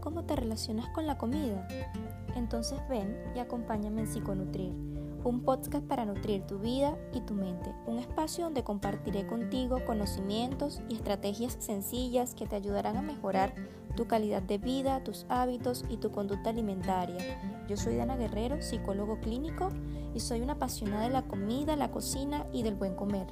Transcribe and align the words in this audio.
cómo 0.00 0.24
te 0.24 0.34
relacionas 0.34 0.88
con 0.88 1.06
la 1.06 1.16
comida? 1.16 1.66
Entonces 2.34 2.80
ven 2.88 3.16
y 3.36 3.38
acompáñame 3.38 4.02
en 4.02 4.06
Psiconutrir, 4.08 4.72
un 5.22 5.42
podcast 5.44 5.86
para 5.86 6.04
nutrir 6.04 6.44
tu 6.46 6.58
vida 6.58 6.98
y 7.12 7.20
tu 7.20 7.34
mente, 7.34 7.72
un 7.86 7.98
espacio 7.98 8.44
donde 8.44 8.64
compartiré 8.64 9.26
contigo 9.26 9.84
conocimientos 9.84 10.80
y 10.88 10.96
estrategias 10.96 11.56
sencillas 11.60 12.34
que 12.34 12.46
te 12.46 12.56
ayudarán 12.56 12.96
a 12.96 13.02
mejorar 13.02 13.54
tu 13.96 14.06
calidad 14.06 14.42
de 14.42 14.58
vida, 14.58 15.04
tus 15.04 15.24
hábitos 15.28 15.84
y 15.88 15.98
tu 15.98 16.10
conducta 16.10 16.50
alimentaria. 16.50 17.40
Yo 17.68 17.76
soy 17.76 17.96
Dana 17.96 18.16
Guerrero, 18.16 18.62
psicólogo 18.62 19.20
clínico, 19.20 19.68
y 20.14 20.20
soy 20.20 20.40
una 20.40 20.54
apasionada 20.54 21.04
de 21.04 21.10
la 21.10 21.22
comida, 21.22 21.76
la 21.76 21.92
cocina 21.92 22.46
y 22.52 22.64
del 22.64 22.74
buen 22.74 22.96
comer. 22.96 23.26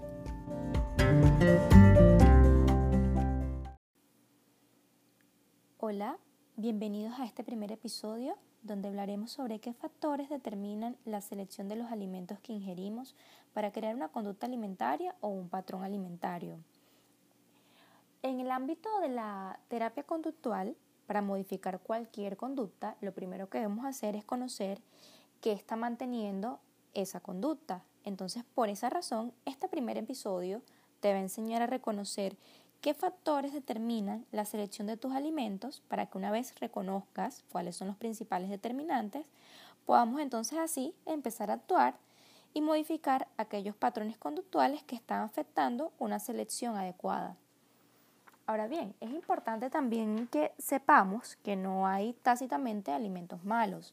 Hola, 5.79 6.19
bienvenidos 6.59 7.21
a 7.21 7.25
este 7.25 7.45
primer 7.45 7.71
episodio 7.71 8.37
donde 8.65 8.89
hablaremos 8.89 9.31
sobre 9.31 9.61
qué 9.61 9.73
factores 9.73 10.29
determinan 10.29 10.97
la 11.05 11.21
selección 11.21 11.69
de 11.69 11.77
los 11.77 11.93
alimentos 11.93 12.41
que 12.41 12.53
ingerimos 12.53 13.15
para 13.53 13.71
crear 13.71 13.95
una 13.95 14.09
conducta 14.09 14.47
alimentaria 14.47 15.15
o 15.21 15.29
un 15.29 15.49
patrón 15.49 15.85
alimentario. 15.85 16.59
En 18.25 18.41
el 18.41 18.51
ámbito 18.51 18.89
de 18.99 19.09
la 19.09 19.61
terapia 19.69 20.03
conductual, 20.03 20.75
para 21.07 21.23
modificar 21.23 21.79
cualquier 21.79 22.37
conducta, 22.37 22.97
lo 23.03 23.13
primero 23.13 23.49
que 23.49 23.59
debemos 23.59 23.87
hacer 23.87 24.17
es 24.17 24.25
conocer 24.25 24.83
qué 25.41 25.53
está 25.53 25.77
manteniendo 25.77 26.59
esa 26.93 27.21
conducta. 27.21 27.85
Entonces, 28.03 28.43
por 28.57 28.69
esa 28.69 28.91
razón, 28.91 29.33
este 29.45 29.69
primer 29.69 29.97
episodio 29.97 30.61
te 30.99 31.13
va 31.13 31.19
a 31.19 31.23
enseñar 31.23 31.63
a 31.63 31.69
reconocer 31.69 32.37
qué 32.81 32.95
factores 32.95 33.53
determinan 33.53 34.25
la 34.33 34.45
selección 34.45 34.87
de 34.87 34.97
tus 34.97 35.13
alimentos 35.13 35.83
para 35.89 36.07
que 36.07 36.19
una 36.19 36.31
vez 36.31 36.55
reconozcas 36.61 37.45
cuáles 37.51 37.77
son 37.77 37.89
los 37.89 37.97
principales 37.97 38.51
determinantes, 38.51 39.27
podamos 39.87 40.21
entonces 40.21 40.59
así 40.59 40.95
empezar 41.07 41.51
a 41.51 41.55
actuar 41.55 41.97
y 42.55 42.61
modificar 42.61 43.29
aquellos 43.37 43.77
patrones 43.77 44.19
conductuales 44.19 44.83
que 44.83 44.97
están 44.97 45.23
afectando 45.23 45.93
una 45.99 46.19
selección 46.19 46.77
adecuada. 46.77 47.37
Ahora 48.47 48.67
bien, 48.67 48.95
es 49.01 49.11
importante 49.11 49.69
también 49.69 50.27
que 50.29 50.53
sepamos 50.59 51.37
que 51.45 51.55
no 51.55 51.87
hay 51.87 52.15
tácitamente 52.23 52.93
alimentos 52.93 53.45
malos, 53.45 53.93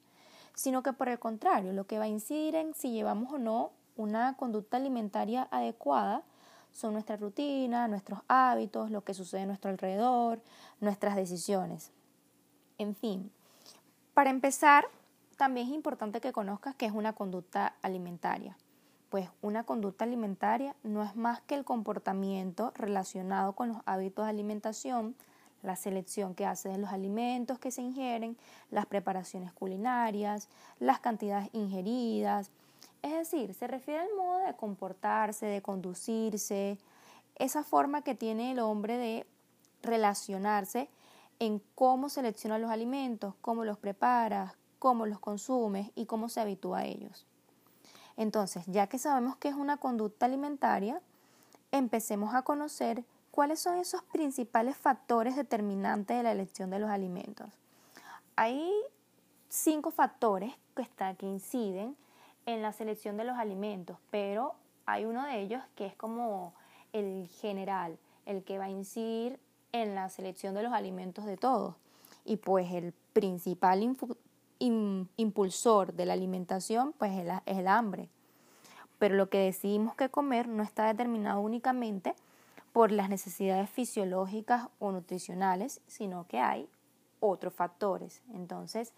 sino 0.54 0.82
que 0.82 0.94
por 0.94 1.10
el 1.10 1.20
contrario, 1.20 1.74
lo 1.74 1.88
que 1.88 2.00
va 2.00 2.06
a 2.06 2.08
incidir 2.08 2.56
en 2.56 2.74
si 2.74 2.92
llevamos 2.92 3.34
o 3.34 3.38
no 3.38 3.72
una 3.98 4.36
conducta 4.38 4.78
alimentaria 4.78 5.48
adecuada 5.52 6.24
son 6.76 6.92
nuestra 6.92 7.16
rutina, 7.16 7.88
nuestros 7.88 8.20
hábitos, 8.28 8.92
lo 8.92 9.04
que 9.04 9.14
sucede 9.14 9.44
a 9.44 9.46
nuestro 9.46 9.72
alrededor, 9.72 10.42
nuestras 10.82 11.16
decisiones. 11.16 11.92
En 12.78 12.96
fin, 12.96 13.32
para 14.14 14.30
empezar, 14.30 14.86
también 15.38 15.68
es 15.68 15.74
importante 15.74 16.20
que 16.20 16.34
conozcas 16.34 16.76
qué 16.76 16.86
es 16.86 16.92
una 16.92 17.14
conducta 17.14 17.76
alimentaria. 17.82 18.58
Pues 19.10 19.30
una 19.42 19.64
conducta 19.64 20.04
alimentaria 20.04 20.76
no 20.84 21.02
es 21.02 21.16
más 21.16 21.40
que 21.42 21.56
el 21.56 21.64
comportamiento 21.64 22.74
relacionado 22.76 23.54
con 23.54 23.70
los 23.70 23.78
hábitos 23.86 24.26
de 24.26 24.32
alimentación, 24.32 25.16
la 25.64 25.78
selección 25.78 26.36
que 26.36 26.46
hace 26.46 26.68
de 26.68 26.78
los 26.78 26.92
alimentos 26.92 27.58
que 27.58 27.72
se 27.72 27.82
ingieren, 27.82 28.36
las 28.70 28.86
preparaciones 28.86 29.54
culinarias, 29.54 30.50
las 30.80 31.00
cantidades 31.00 31.50
ingeridas, 31.54 32.52
es 33.06 33.12
decir, 33.12 33.54
se 33.54 33.68
refiere 33.68 34.00
al 34.00 34.16
modo 34.18 34.40
de 34.40 34.56
comportarse, 34.56 35.46
de 35.46 35.62
conducirse, 35.62 36.80
esa 37.36 37.64
forma 37.64 38.02
que 38.02 38.16
tiene 38.16 38.52
el 38.52 38.60
hombre 38.60 38.98
de 38.98 39.28
relacionarse 39.84 40.90
en 41.38 41.62
cómo 41.76 42.10
selecciona 42.10 42.58
los 42.58 42.72
alimentos, 42.72 43.36
cómo 43.42 43.64
los 43.64 43.78
prepara, 43.78 44.56
cómo 44.80 45.06
los 45.06 45.20
consume 45.20 45.92
y 45.94 46.08
cómo 46.08 46.30
se 46.30 46.42
habitúa 46.42 46.80
a 46.80 46.86
ellos. 46.86 47.28
Entonces, 48.18 48.64
ya 48.66 48.88
que 48.88 48.98
sabemos 48.98 49.36
que 49.38 49.50
es 49.50 49.56
una 49.56 49.78
conducta 49.78 50.26
alimentaria, 50.26 51.00
empecemos 51.72 52.34
a 52.34 52.42
conocer 52.42 53.04
cuáles 53.30 53.60
son 53.60 53.78
esos 53.78 54.02
principales 54.02 54.78
factores 54.78 55.36
determinantes 55.36 56.18
de 56.18 56.24
la 56.24 56.32
elección 56.32 56.72
de 56.72 56.80
los 56.80 56.90
alimentos. 56.90 57.50
Hay 58.36 58.72
cinco 59.48 59.92
factores 59.92 60.56
que, 60.76 60.88
que 61.18 61.26
inciden 61.28 61.96
en 62.46 62.62
la 62.62 62.72
selección 62.72 63.18
de 63.18 63.24
los 63.24 63.38
alimentos, 63.38 63.98
pero 64.12 64.56
hay 64.86 65.06
uno 65.06 65.26
de 65.26 65.42
ellos 65.42 65.64
que 65.76 65.86
es 65.86 65.96
como 65.96 66.54
el 66.94 67.28
general, 67.42 67.98
el 68.26 68.44
que 68.44 68.58
va 68.58 68.66
a 68.66 68.70
incidir 68.70 69.40
en 69.72 69.96
la 69.96 70.10
selección 70.10 70.54
de 70.54 70.64
los 70.64 70.74
alimentos 70.74 71.26
de 71.26 71.38
todos. 71.38 71.76
Y 72.24 72.38
pues 72.38 72.72
el 72.72 72.94
principal 73.14 73.84
impulsor 74.60 75.94
de 75.94 76.06
la 76.06 76.14
alimentación 76.14 76.94
pues 76.98 77.12
es, 77.12 77.28
es 77.46 77.58
el 77.58 77.68
hambre. 77.68 78.10
Pero 79.00 79.16
lo 79.16 79.30
que 79.30 79.40
decidimos 79.40 79.96
que 79.96 80.10
comer 80.10 80.48
no 80.48 80.64
está 80.64 80.88
determinado 80.88 81.42
únicamente 81.42 82.16
por 82.72 82.92
las 82.92 83.10
necesidades 83.10 83.70
fisiológicas 83.70 84.68
o 84.80 84.92
nutricionales, 84.92 85.82
sino 85.88 86.28
que 86.28 86.40
hay 86.40 86.70
otros 87.20 87.54
factores. 87.54 88.22
Entonces, 88.34 88.94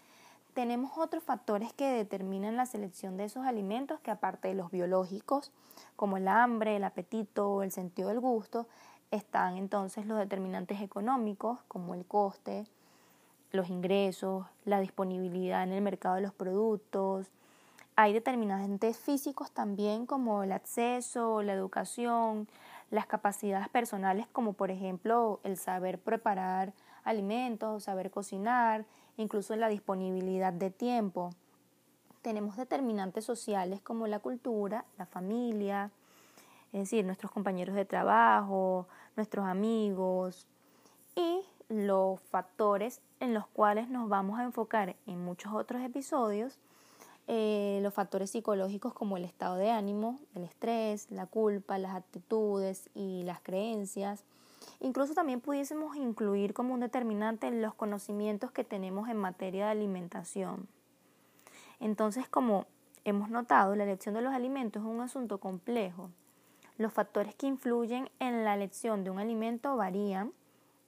tenemos 0.58 0.98
otros 0.98 1.22
factores 1.22 1.72
que 1.72 1.84
determinan 1.84 2.56
la 2.56 2.66
selección 2.66 3.16
de 3.16 3.26
esos 3.26 3.46
alimentos 3.46 4.00
que 4.00 4.10
aparte 4.10 4.48
de 4.48 4.54
los 4.54 4.72
biológicos, 4.72 5.52
como 5.94 6.16
el 6.16 6.26
hambre, 6.26 6.74
el 6.74 6.82
apetito, 6.82 7.62
el 7.62 7.70
sentido 7.70 8.08
del 8.08 8.18
gusto, 8.18 8.66
están 9.12 9.56
entonces 9.56 10.04
los 10.04 10.18
determinantes 10.18 10.80
económicos, 10.80 11.60
como 11.68 11.94
el 11.94 12.04
coste, 12.04 12.66
los 13.52 13.70
ingresos, 13.70 14.46
la 14.64 14.80
disponibilidad 14.80 15.62
en 15.62 15.70
el 15.70 15.80
mercado 15.80 16.16
de 16.16 16.22
los 16.22 16.34
productos. 16.34 17.28
Hay 17.94 18.12
determinantes 18.12 18.98
físicos 18.98 19.52
también 19.52 20.06
como 20.06 20.42
el 20.42 20.50
acceso, 20.50 21.40
la 21.40 21.52
educación, 21.52 22.48
las 22.90 23.06
capacidades 23.06 23.68
personales 23.68 24.26
como 24.32 24.54
por 24.54 24.72
ejemplo 24.72 25.38
el 25.44 25.56
saber 25.56 26.00
preparar 26.00 26.72
alimentos, 27.08 27.84
saber 27.84 28.10
cocinar, 28.10 28.84
incluso 29.16 29.56
la 29.56 29.68
disponibilidad 29.68 30.52
de 30.52 30.70
tiempo. 30.70 31.30
Tenemos 32.22 32.56
determinantes 32.56 33.24
sociales 33.24 33.80
como 33.80 34.06
la 34.06 34.18
cultura, 34.18 34.84
la 34.98 35.06
familia, 35.06 35.90
es 36.72 36.80
decir, 36.80 37.04
nuestros 37.04 37.32
compañeros 37.32 37.74
de 37.74 37.84
trabajo, 37.84 38.86
nuestros 39.16 39.46
amigos 39.46 40.46
y 41.16 41.40
los 41.68 42.20
factores 42.20 43.00
en 43.20 43.34
los 43.34 43.46
cuales 43.46 43.88
nos 43.88 44.08
vamos 44.08 44.38
a 44.38 44.44
enfocar 44.44 44.96
en 45.06 45.24
muchos 45.24 45.52
otros 45.52 45.82
episodios, 45.82 46.58
eh, 47.26 47.80
los 47.82 47.92
factores 47.92 48.30
psicológicos 48.30 48.94
como 48.94 49.16
el 49.16 49.24
estado 49.24 49.56
de 49.56 49.70
ánimo, 49.70 50.18
el 50.34 50.44
estrés, 50.44 51.10
la 51.10 51.26
culpa, 51.26 51.78
las 51.78 51.94
actitudes 51.94 52.88
y 52.94 53.22
las 53.24 53.40
creencias, 53.40 54.24
Incluso 54.80 55.14
también 55.14 55.40
pudiésemos 55.40 55.96
incluir 55.96 56.54
como 56.54 56.74
un 56.74 56.80
determinante 56.80 57.50
los 57.50 57.74
conocimientos 57.74 58.52
que 58.52 58.64
tenemos 58.64 59.08
en 59.08 59.16
materia 59.16 59.66
de 59.66 59.72
alimentación. 59.72 60.68
Entonces, 61.80 62.28
como 62.28 62.66
hemos 63.04 63.30
notado, 63.30 63.74
la 63.74 63.84
elección 63.84 64.14
de 64.14 64.22
los 64.22 64.32
alimentos 64.32 64.82
es 64.82 64.88
un 64.88 65.00
asunto 65.00 65.38
complejo. 65.38 66.10
Los 66.76 66.92
factores 66.92 67.34
que 67.34 67.46
influyen 67.46 68.08
en 68.20 68.44
la 68.44 68.54
elección 68.54 69.02
de 69.02 69.10
un 69.10 69.18
alimento 69.18 69.76
varían 69.76 70.32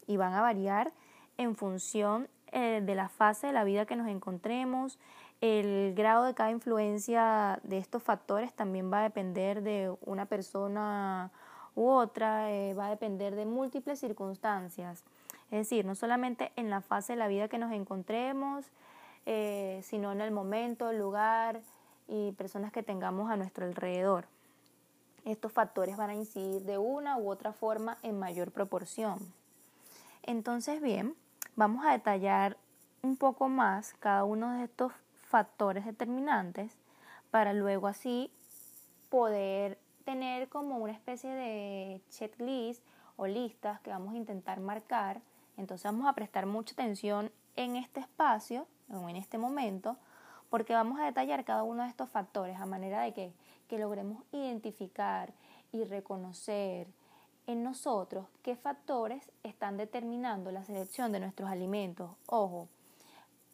y 0.07 0.17
van 0.17 0.35
a 0.35 0.41
variar 0.41 0.93
en 1.37 1.57
función 1.57 2.29
eh, 2.53 2.81
de 2.85 2.95
la 2.95 3.09
fase 3.09 3.49
de 3.49 3.53
la 3.53 3.65
vida 3.65 3.87
que 3.87 3.97
nos 3.97 4.09
encontremos. 4.09 4.99
El 5.41 5.95
grado 5.95 6.25
de 6.25 6.35
cada 6.35 6.51
influencia 6.51 7.61
de 7.63 7.79
estos 7.79 8.03
factores 8.03 8.53
también 8.53 8.93
va 8.93 9.01
a 9.01 9.05
depender 9.05 9.63
de 9.63 9.93
una 10.03 10.27
persona 10.27 11.33
u 11.75 11.89
otra 11.89 12.51
eh, 12.53 12.75
va 12.75 12.87
a 12.87 12.91
depender 12.91 13.35
de 13.35 13.47
múltiples 13.47 13.99
circunstancias. 13.99 15.05
Es 15.51 15.59
decir, 15.59 15.85
no 15.85 15.95
solamente 15.95 16.53
en 16.57 16.71
la 16.71 16.81
fase 16.81 17.15
de 17.15 17.19
la 17.19 17.29
vida 17.29 17.49
que 17.49 17.59
nos 17.59 17.73
encontremos, 17.73 18.67
eh, 19.27 19.81
sino 19.83 20.13
en 20.13 20.21
el 20.21 20.31
momento, 20.31 20.91
el 20.91 20.99
lugar 20.99 21.61
y 22.09 22.33
personas 22.33 22.73
que 22.73 22.83
tengamos 22.83 23.31
a 23.31 23.37
nuestro 23.37 23.67
alrededor. 23.67 24.27
Estos 25.25 25.53
factores 25.53 25.97
van 25.97 26.11
a 26.11 26.15
incidir 26.15 26.63
de 26.63 26.79
una 26.79 27.19
u 27.19 27.31
otra 27.31 27.53
forma 27.53 27.99
en 28.03 28.19
mayor 28.19 28.51
proporción. 28.53 29.19
Entonces, 30.23 30.81
bien, 30.81 31.15
vamos 31.57 31.85
a 31.85 31.93
detallar 31.93 32.57
un 33.03 33.17
poco 33.17 33.49
más 33.49 33.95
cada 34.01 34.25
uno 34.25 34.53
de 34.53 34.65
estos 34.65 34.93
factores 35.29 35.85
determinantes 35.85 36.73
para 37.31 37.53
luego 37.53 37.87
así 37.87 38.31
poder 39.09 39.79
tener 40.11 40.49
como 40.49 40.79
una 40.79 40.93
especie 40.93 41.31
de 41.31 42.01
checklist 42.11 42.83
o 43.17 43.29
listas 43.29 43.81
que 43.81 43.91
vamos 43.91 44.15
a 44.15 44.17
intentar 44.17 44.59
marcar. 44.59 45.21
Entonces 45.57 45.85
vamos 45.85 46.09
a 46.09 46.15
prestar 46.15 46.47
mucha 46.47 46.73
atención 46.73 47.31
en 47.55 47.77
este 47.77 48.01
espacio 48.01 48.67
en 49.09 49.15
este 49.15 49.39
momento 49.39 49.97
porque 50.49 50.75
vamos 50.75 50.99
a 50.99 51.05
detallar 51.05 51.45
cada 51.45 51.63
uno 51.63 51.85
de 51.85 51.89
estos 51.89 52.11
factores 52.11 52.57
a 52.59 52.67
manera 52.67 53.03
de 53.03 53.13
que, 53.13 53.33
que 53.69 53.79
logremos 53.79 54.25
identificar 54.33 55.33
y 55.71 55.85
reconocer 55.85 56.89
en 57.47 57.63
nosotros 57.63 58.27
qué 58.43 58.57
factores 58.57 59.31
están 59.45 59.77
determinando 59.77 60.51
la 60.51 60.65
selección 60.65 61.13
de 61.13 61.21
nuestros 61.21 61.49
alimentos. 61.49 62.11
Ojo, 62.27 62.69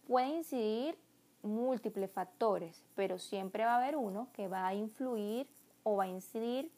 puede 0.06 0.28
incidir 0.28 0.96
múltiples 1.42 2.10
factores, 2.10 2.82
pero 2.94 3.18
siempre 3.18 3.66
va 3.66 3.74
a 3.74 3.76
haber 3.76 3.96
uno 3.96 4.28
que 4.32 4.48
va 4.48 4.66
a 4.66 4.74
influir 4.74 5.46
o 5.88 5.94
va 5.94 6.04
a 6.04 6.08
incidir 6.08 6.68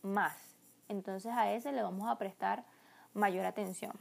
más. 0.00 0.34
Entonces 0.88 1.30
a 1.32 1.52
ese 1.52 1.70
le 1.70 1.82
vamos 1.82 2.08
a 2.08 2.16
prestar 2.16 2.64
mayor 3.12 3.44
atención. 3.44 3.92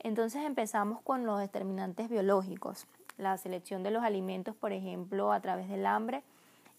Entonces 0.00 0.42
empezamos 0.44 1.00
con 1.02 1.26
los 1.26 1.38
determinantes 1.38 2.08
biológicos, 2.08 2.88
la 3.18 3.38
selección 3.38 3.84
de 3.84 3.92
los 3.92 4.02
alimentos, 4.02 4.56
por 4.56 4.72
ejemplo, 4.72 5.32
a 5.32 5.40
través 5.40 5.68
del 5.68 5.86
hambre 5.86 6.24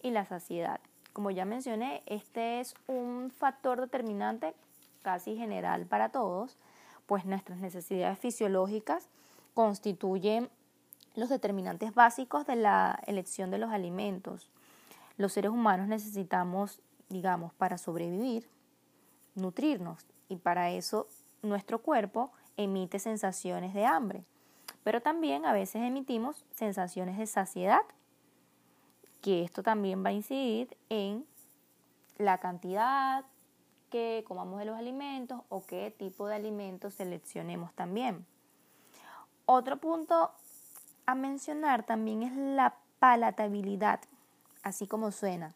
y 0.01 0.11
la 0.11 0.25
saciedad. 0.25 0.81
Como 1.13 1.31
ya 1.31 1.45
mencioné, 1.45 2.03
este 2.05 2.59
es 2.59 2.75
un 2.87 3.31
factor 3.31 3.79
determinante 3.79 4.53
casi 5.01 5.37
general 5.37 5.85
para 5.85 6.09
todos, 6.09 6.57
pues 7.05 7.23
nuestras 7.23 7.59
necesidades 7.59 8.19
fisiológicas 8.19 9.07
constituyen 9.53 10.49
los 11.15 11.29
determinantes 11.29 11.93
básicos 11.93 12.45
de 12.45 12.57
la 12.57 12.99
elección 13.07 13.51
de 13.51 13.57
los 13.57 13.71
alimentos. 13.71 14.49
Los 15.15 15.31
seres 15.31 15.51
humanos 15.51 15.87
necesitamos, 15.87 16.81
digamos, 17.09 17.53
para 17.53 17.77
sobrevivir, 17.77 18.49
nutrirnos 19.35 20.05
y 20.27 20.37
para 20.37 20.71
eso 20.71 21.07
nuestro 21.41 21.81
cuerpo 21.81 22.31
emite 22.57 22.99
sensaciones 22.99 23.73
de 23.73 23.85
hambre, 23.85 24.23
pero 24.83 25.01
también 25.01 25.45
a 25.45 25.53
veces 25.53 25.81
emitimos 25.83 26.45
sensaciones 26.55 27.17
de 27.17 27.25
saciedad, 27.25 27.81
que 29.21 29.43
esto 29.43 29.63
también 29.63 30.03
va 30.03 30.09
a 30.09 30.13
incidir 30.13 30.77
en 30.89 31.25
la 32.17 32.37
cantidad 32.37 33.25
que 33.89 34.23
comamos 34.27 34.59
de 34.59 34.65
los 34.65 34.77
alimentos 34.77 35.41
o 35.49 35.65
qué 35.65 35.93
tipo 35.97 36.27
de 36.27 36.35
alimentos 36.35 36.93
seleccionemos 36.93 37.73
también. 37.73 38.25
Otro 39.45 39.77
punto 39.77 40.31
a 41.05 41.15
mencionar 41.15 41.83
también 41.85 42.23
es 42.23 42.35
la 42.35 42.75
palatabilidad, 42.99 44.01
así 44.61 44.85
como 44.85 45.11
suena. 45.11 45.55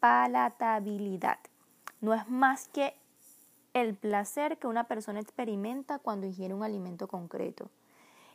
Palatabilidad. 0.00 1.38
No 2.00 2.14
es 2.14 2.28
más 2.28 2.68
que 2.68 2.94
el 3.74 3.94
placer 3.94 4.58
que 4.58 4.66
una 4.66 4.84
persona 4.84 5.20
experimenta 5.20 5.98
cuando 5.98 6.26
ingiere 6.26 6.54
un 6.54 6.62
alimento 6.62 7.06
concreto. 7.06 7.70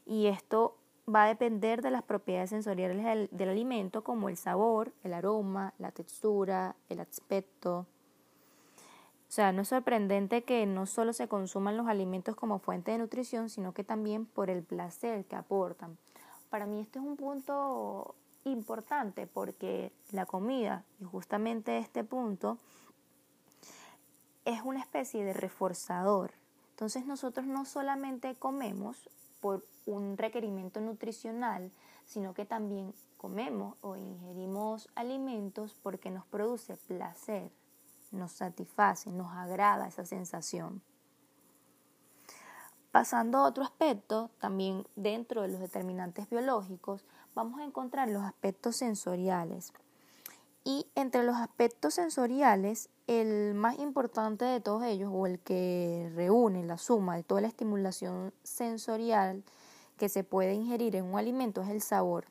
Y 0.06 0.28
esto 0.28 0.78
va 1.14 1.24
a 1.24 1.28
depender 1.28 1.82
de 1.82 1.92
las 1.92 2.04
propiedades 2.04 2.52
sensoriales 2.52 3.30
del, 3.32 3.50
alimento 3.50 4.04
como 4.04 4.30
el 4.30 4.38
sabor, 4.38 4.92
el 5.04 5.14
aroma, 5.14 5.74
la 5.78 5.92
textura, 5.92 6.76
el 6.90 7.00
aspecto. 7.00 7.86
O 9.28 9.32
sea, 9.36 9.52
no 9.52 9.64
es 9.64 9.68
sorprendente 9.68 10.44
que 10.44 10.66
no 10.66 10.86
solo 10.86 11.14
se 11.14 11.28
consuman 11.28 11.78
los 11.78 11.88
alimentos 11.88 12.36
como 12.36 12.60
fuente 12.60 12.92
de 12.92 13.00
nutrición, 13.00 13.50
sino 13.50 13.74
que 13.74 13.84
también 13.84 14.26
por 14.26 14.50
el 14.50 14.64
placer 14.64 15.26
que 15.26 15.36
aportan. 15.36 15.98
Para 16.50 16.66
mí 16.66 16.80
este 16.80 17.00
es 17.00 17.06
un 17.06 17.18
punto 17.18 18.16
importante 18.46 19.28
porque 19.28 19.92
la 20.12 20.26
comida, 20.26 20.84
y 21.00 21.04
justamente 21.04 21.78
este 21.78 22.04
punto, 22.04 22.58
es 24.46 24.62
una 24.62 24.80
especie 24.80 25.26
de 25.26 25.34
reforzador. 25.34 26.32
Entonces 26.72 27.06
nosotros 27.06 27.48
no 27.48 27.66
solamente 27.66 28.36
comemos 28.36 29.10
por 29.42 29.66
un 29.86 30.18
requerimiento 30.18 30.80
nutricional, 30.80 31.72
sino 32.06 32.34
que 32.34 32.46
también 32.46 32.94
comemos 33.18 33.76
o 33.82 33.96
ingerimos 33.96 34.90
alimentos 34.96 35.76
porque 35.82 36.12
nos 36.12 36.26
produce 36.26 36.78
placer, 36.78 37.52
nos 38.12 38.32
satisface, 38.34 39.12
nos 39.12 39.32
agrada 39.34 39.88
esa 39.88 40.06
sensación. 40.06 40.82
Pasando 42.96 43.40
a 43.40 43.44
otro 43.44 43.66
aspecto, 43.66 44.30
también 44.40 44.88
dentro 44.96 45.42
de 45.42 45.50
los 45.50 45.60
determinantes 45.60 46.30
biológicos, 46.30 47.04
vamos 47.36 47.60
a 47.60 47.66
encontrar 47.66 48.08
los 48.08 48.24
aspectos 48.24 48.78
sensoriales. 48.78 49.74
Y 50.64 50.88
entre 50.96 51.26
los 51.26 51.36
aspectos 51.36 51.96
sensoriales, 51.96 52.88
el 53.08 53.54
más 53.54 53.80
importante 53.80 54.46
de 54.46 54.62
todos 54.62 54.86
ellos, 54.86 55.12
o 55.14 55.28
el 55.28 55.40
que 55.40 56.10
reúne 56.16 56.64
la 56.64 56.78
suma 56.78 57.18
de 57.18 57.24
toda 57.24 57.42
la 57.42 57.50
estimulación 57.50 58.34
sensorial 58.44 59.44
que 59.98 60.08
se 60.08 60.24
puede 60.24 60.54
ingerir 60.54 60.96
en 60.96 61.04
un 61.04 61.20
alimento, 61.20 61.64
es 61.64 61.72
el 61.72 61.82
sabor. 61.82 62.28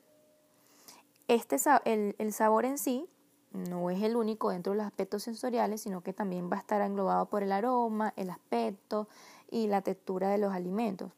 Este, 1.27 1.57
el, 1.83 2.15
el 2.17 2.33
sabor 2.33 2.65
en 2.65 2.79
sí 2.79 3.07
no 3.51 3.91
es 3.91 4.01
el 4.01 4.15
único 4.15 4.49
dentro 4.49 4.73
de 4.73 4.77
los 4.77 4.87
aspectos 4.87 5.21
sensoriales, 5.21 5.81
sino 5.81 6.01
que 6.01 6.11
también 6.11 6.49
va 6.51 6.57
a 6.57 6.61
estar 6.61 6.81
englobado 6.81 7.27
por 7.27 7.43
el 7.43 7.51
aroma, 7.51 8.13
el 8.15 8.31
aspecto 8.31 9.07
y 9.55 9.67
la 9.67 9.81
textura 9.81 10.27
de 10.27 10.37
los 10.37 10.53
alimentos. 10.53 11.13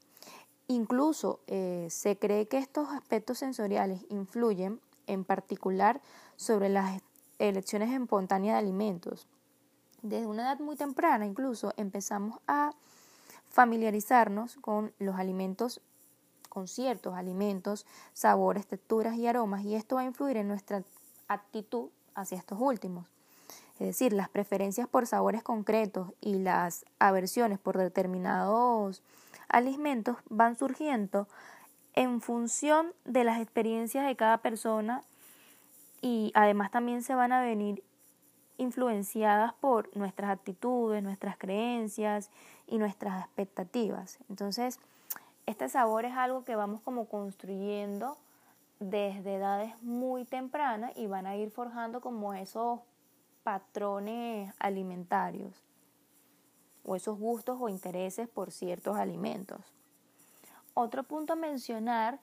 Incluso 0.68 1.40
eh, 1.48 1.88
se 1.90 2.20
cree 2.20 2.48
que 2.48 2.60
estos 2.60 2.88
aspectos 2.90 3.40
sensoriales 3.40 4.06
influyen 4.10 4.80
en 5.08 5.24
particular 5.24 6.02
sobre 6.36 6.70
las 6.70 7.02
elecciones 7.40 7.90
espontáneas 8.00 8.54
de 8.54 8.60
alimentos. 8.60 9.26
Desde 10.04 10.28
una 10.28 10.44
edad 10.44 10.60
muy 10.60 10.76
temprana 10.76 11.26
incluso 11.26 11.74
empezamos 11.78 12.40
a 12.48 12.74
familiarizarnos 13.50 14.58
con 14.58 14.94
los 15.00 15.16
alimentos, 15.16 15.82
con 16.48 16.68
ciertos 16.68 17.16
alimentos, 17.16 17.88
sabores, 18.14 18.68
texturas 18.68 19.16
y 19.16 19.26
aromas 19.26 19.64
y 19.64 19.74
esto 19.74 19.96
va 19.96 20.02
a 20.02 20.06
influir 20.06 20.38
en 20.38 20.48
nuestra 20.48 20.84
actitud 21.28 21.90
hacia 22.14 22.38
estos 22.38 22.60
últimos. 22.62 23.17
Es 23.80 23.88
decir, 23.88 24.14
las 24.14 24.30
preferencias 24.30 24.88
por 24.88 25.06
sabores 25.06 25.44
concretos 25.44 26.12
y 26.20 26.40
las 26.40 26.86
aversiones 27.00 27.60
por 27.60 27.78
determinados 27.78 29.04
alimentos 29.50 30.18
van 30.30 30.56
surgiendo 30.56 31.28
en 31.94 32.22
función 32.22 32.94
de 33.06 33.24
las 33.24 33.40
experiencias 33.40 34.06
de 34.06 34.16
cada 34.16 34.40
persona 34.40 35.04
y 36.02 36.32
además 36.36 36.72
también 36.72 37.04
se 37.04 37.16
van 37.16 37.32
a 37.32 37.42
venir 37.42 37.84
influenciadas 38.58 39.54
por 39.54 39.96
nuestras 39.96 40.32
actitudes, 40.32 41.04
nuestras 41.04 41.38
creencias 41.38 42.32
y 42.66 42.78
nuestras 42.80 43.24
expectativas. 43.26 44.18
Entonces, 44.30 44.80
este 45.46 45.70
sabor 45.70 46.06
es 46.06 46.16
algo 46.16 46.44
que 46.44 46.56
vamos 46.56 46.82
como 46.82 47.06
construyendo 47.06 48.18
desde 48.80 49.36
edades 49.36 49.82
muy 49.82 50.26
tempranas 50.26 50.92
y 50.96 51.08
van 51.08 51.26
a 51.26 51.36
ir 51.36 51.52
forjando 51.52 52.02
como 52.02 52.34
esos 52.34 52.80
patrones 53.48 54.54
alimentarios 54.60 55.54
o 56.84 56.98
esos 56.98 57.18
gustos 57.18 57.58
o 57.62 57.70
intereses 57.70 58.28
por 58.28 58.52
ciertos 58.52 58.98
alimentos. 58.98 59.62
Otro 60.74 61.04
punto 61.04 61.32
a 61.32 61.38
mencionar 61.38 62.20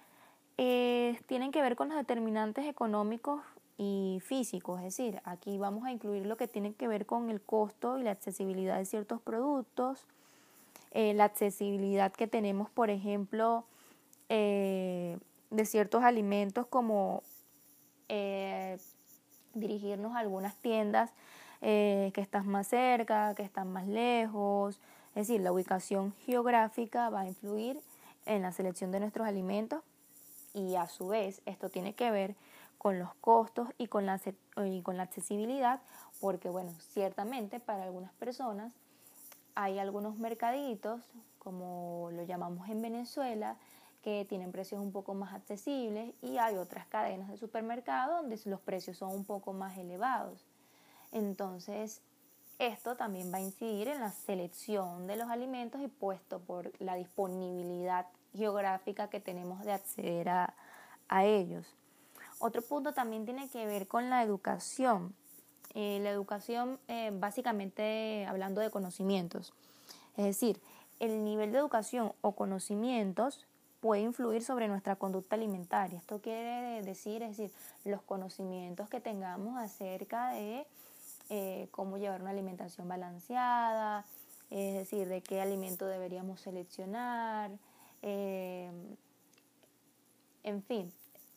eh, 0.59 1.19
tienen 1.27 1.51
que 1.51 1.63
ver 1.63 1.77
con 1.77 1.89
los 1.89 1.97
determinantes 1.97 2.67
económicos 2.67 3.41
y 3.79 4.21
físicos, 4.23 4.81
es 4.81 4.85
decir, 4.85 5.23
aquí 5.25 5.57
vamos 5.57 5.87
a 5.87 5.93
incluir 5.93 6.27
lo 6.27 6.37
que 6.37 6.47
tiene 6.47 6.75
que 6.75 6.89
ver 6.89 7.07
con 7.07 7.31
el 7.31 7.41
costo 7.41 7.99
y 7.99 8.03
la 8.03 8.11
accesibilidad 8.11 8.77
de 8.77 8.85
ciertos 8.85 9.23
productos, 9.23 10.05
eh, 10.91 11.15
la 11.15 11.25
accesibilidad 11.25 12.13
que 12.13 12.27
tenemos, 12.27 12.69
por 12.69 12.91
ejemplo, 12.91 13.65
eh, 14.29 15.17
de 15.49 15.65
ciertos 15.65 16.05
alimentos 16.05 16.67
como 16.67 17.23
eh, 18.11 18.77
dirigirnos 19.55 20.15
a 20.15 20.19
algunas 20.19 20.55
tiendas 20.57 21.11
que 21.61 22.13
están 22.17 22.47
más 22.47 22.67
cerca, 22.67 23.35
que 23.35 23.43
están 23.43 23.73
más 23.73 23.87
lejos, 23.87 24.79
es 25.15 25.29
decir, 25.29 25.41
la 25.41 25.53
ubicación 25.53 26.13
geográfica 26.27 27.09
va 27.09 27.21
a 27.21 27.27
influir 27.27 27.81
en 28.27 28.43
la 28.43 28.53
selección 28.53 28.91
de 28.91 29.01
nuestros 29.01 29.27
alimentos 29.27 29.83
y 30.53 30.75
a 30.75 30.89
su 30.89 31.09
vez 31.09 31.41
esto 31.47 31.69
tiene 31.69 31.95
que 31.95 32.11
ver 32.11 32.35
con 32.79 32.99
los 32.99 33.15
costos 33.15 33.69
y 33.79 33.87
con 33.87 34.05
la, 34.05 34.21
y 34.67 34.83
con 34.83 34.97
la 34.97 35.05
accesibilidad, 35.05 35.81
porque 36.21 36.51
bueno, 36.51 36.73
ciertamente 36.93 37.61
para 37.61 37.85
algunas 37.85 38.13
personas 38.13 38.73
hay 39.55 39.79
algunos 39.79 40.19
mercaditos, 40.19 41.01
como 41.39 42.11
lo 42.13 42.25
llamamos 42.25 42.69
en 42.69 42.83
Venezuela, 42.83 43.57
que 44.05 44.27
tienen 44.27 44.53
precios 44.53 44.83
un 44.83 44.93
poco 44.93 45.15
más 45.15 45.33
accesibles 45.33 46.15
y 46.21 46.37
hay 46.37 46.57
otras 46.57 46.87
cadenas 46.87 47.31
de 47.31 47.39
supermercado 47.39 48.19
donde 48.19 48.39
los 48.45 48.61
precios 48.61 48.99
son 48.99 49.11
un 49.13 49.25
poco 49.25 49.55
más 49.55 49.79
elevados. 49.79 50.45
Entonces, 51.11 52.03
esto 52.59 52.97
también 52.97 53.33
va 53.33 53.39
a 53.39 53.41
incidir 53.41 53.89
en 53.89 54.01
la 54.01 54.11
selección 54.11 55.07
de 55.07 55.17
los 55.17 55.31
alimentos 55.31 55.81
y 55.81 55.89
puesto 55.89 56.39
por 56.39 56.71
la 56.83 56.97
disponibilidad 56.97 58.07
geográfica 58.35 59.09
que 59.09 59.21
tenemos 59.21 59.65
de 59.65 59.73
acceder 59.73 60.29
a, 60.29 60.55
ellos. 61.23 61.65
Otro 62.41 62.61
punto 62.61 62.93
también 62.93 63.25
tiene 63.25 63.49
que 63.49 63.65
ver 63.67 63.87
con 63.87 64.11
la 64.11 64.23
educación. 64.23 65.15
Eh, 65.75 66.01
la 66.03 66.11
educación, 66.11 66.81
eh, 66.89 67.13
básicamente 67.15 68.27
hablando 68.29 68.61
de 68.61 68.71
conocimientos. 68.71 69.55
Es 70.17 70.25
decir, 70.25 70.61
el 70.99 71.25
nivel 71.25 71.53
de 71.53 71.59
educación 71.59 72.13
o 72.21 72.33
conocimientos 72.33 73.47
puede 73.85 74.01
influir 74.01 74.43
sobre 74.43 74.67
nuestra 74.67 74.97
conducta 74.97 75.37
alimentaria. 75.37 75.99
Esto 75.99 76.19
quiere 76.19 76.81
decir, 76.81 77.23
es 77.23 77.37
decir, 77.37 77.53
los 77.85 78.01
conocimientos 78.01 78.89
que 78.89 78.99
tengamos 78.99 79.59
acerca 79.59 80.31
de 80.31 80.67
eh, 81.29 81.69
cómo 81.71 81.99
llevar 81.99 82.23
una 82.23 82.31
alimentación 82.31 82.89
balanceada, 82.89 84.07
es 84.49 84.73
decir, 84.73 85.07
de 85.07 85.21
qué 85.21 85.43
alimento 85.43 85.85
deberíamos 85.85 86.41
seleccionar, 86.41 87.51
eh, 88.01 88.71
en 90.45 90.63
fin, 90.63 90.91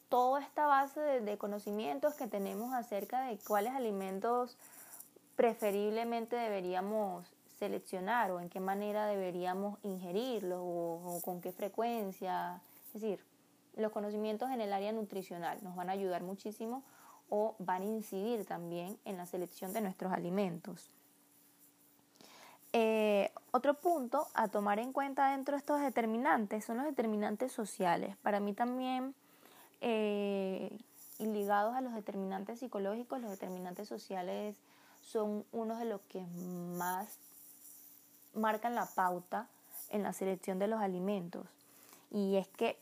toda 0.07 0.39
esta 0.39 0.67
base 0.67 1.01
de, 1.01 1.37
conocimientos 1.37 2.13
que 2.13 2.27
tenemos 2.27 2.73
acerca 2.73 3.23
de 3.23 3.37
cuáles 3.39 3.73
alimentos 3.73 4.55
preferiblemente 5.35 6.37
deberíamos 6.37 7.27
seleccionar 7.57 8.31
o 8.31 8.39
en 8.39 8.49
qué 8.49 8.59
manera 8.59 9.07
deberíamos 9.07 9.79
ingerirlos 9.83 10.59
o, 10.61 11.21
con 11.23 11.41
qué 11.41 11.51
frecuencia. 11.51 12.61
Es 12.87 13.01
decir, 13.01 13.19
los 13.75 13.91
conocimientos 13.91 14.49
en 14.51 14.61
el 14.61 14.73
área 14.73 14.91
nutricional 14.91 15.59
nos 15.63 15.75
van 15.75 15.89
a 15.89 15.93
ayudar 15.93 16.23
muchísimo 16.23 16.83
o 17.29 17.55
van 17.59 17.81
a 17.81 17.85
incidir 17.85 18.45
también 18.45 18.97
en 19.05 19.17
la 19.17 19.25
selección 19.25 19.73
de 19.73 19.81
nuestros 19.81 20.11
alimentos. 20.13 20.89
Eh, 22.73 23.31
otro 23.51 23.73
punto 23.75 24.27
a 24.33 24.49
tomar 24.49 24.79
en 24.79 24.93
cuenta 24.93 25.31
dentro 25.31 25.53
de 25.53 25.59
estos 25.59 25.81
determinantes 25.81 26.65
son 26.65 26.77
los 26.77 26.85
determinantes 26.85 27.51
sociales. 27.51 28.15
Para 28.17 28.39
mí 28.39 28.53
también, 28.53 29.15
eh, 29.81 30.77
y 31.17 31.25
ligados 31.25 31.75
a 31.75 31.81
los 31.81 31.93
determinantes 31.93 32.59
psicológicos, 32.59 33.21
los 33.21 33.31
determinantes 33.31 33.87
sociales 33.87 34.57
son 35.01 35.45
unos 35.51 35.79
de 35.79 35.85
los 35.85 36.01
que 36.01 36.21
más 36.77 37.17
marcan 38.37 38.75
la 38.75 38.85
pauta 38.85 39.47
en 39.89 40.03
la 40.03 40.13
selección 40.13 40.59
de 40.59 40.67
los 40.67 40.81
alimentos. 40.81 41.45
Y 42.11 42.37
es 42.37 42.47
que 42.47 42.77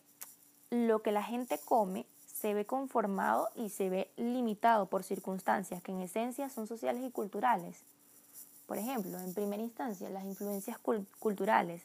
lo 0.69 1.01
que 1.01 1.11
la 1.11 1.23
gente 1.23 1.59
come 1.63 2.05
se 2.27 2.53
ve 2.53 2.65
conformado 2.65 3.49
y 3.55 3.69
se 3.69 3.89
ve 3.89 4.09
limitado 4.17 4.87
por 4.87 5.03
circunstancias 5.03 5.81
que 5.81 5.91
en 5.91 6.01
esencia 6.01 6.49
son 6.49 6.67
sociales 6.67 7.03
y 7.03 7.11
culturales. 7.11 7.81
Por 8.67 8.77
ejemplo, 8.77 9.19
en 9.19 9.33
primera 9.33 9.63
instancia, 9.63 10.09
las 10.09 10.25
influencias 10.25 10.77
culturales 11.19 11.83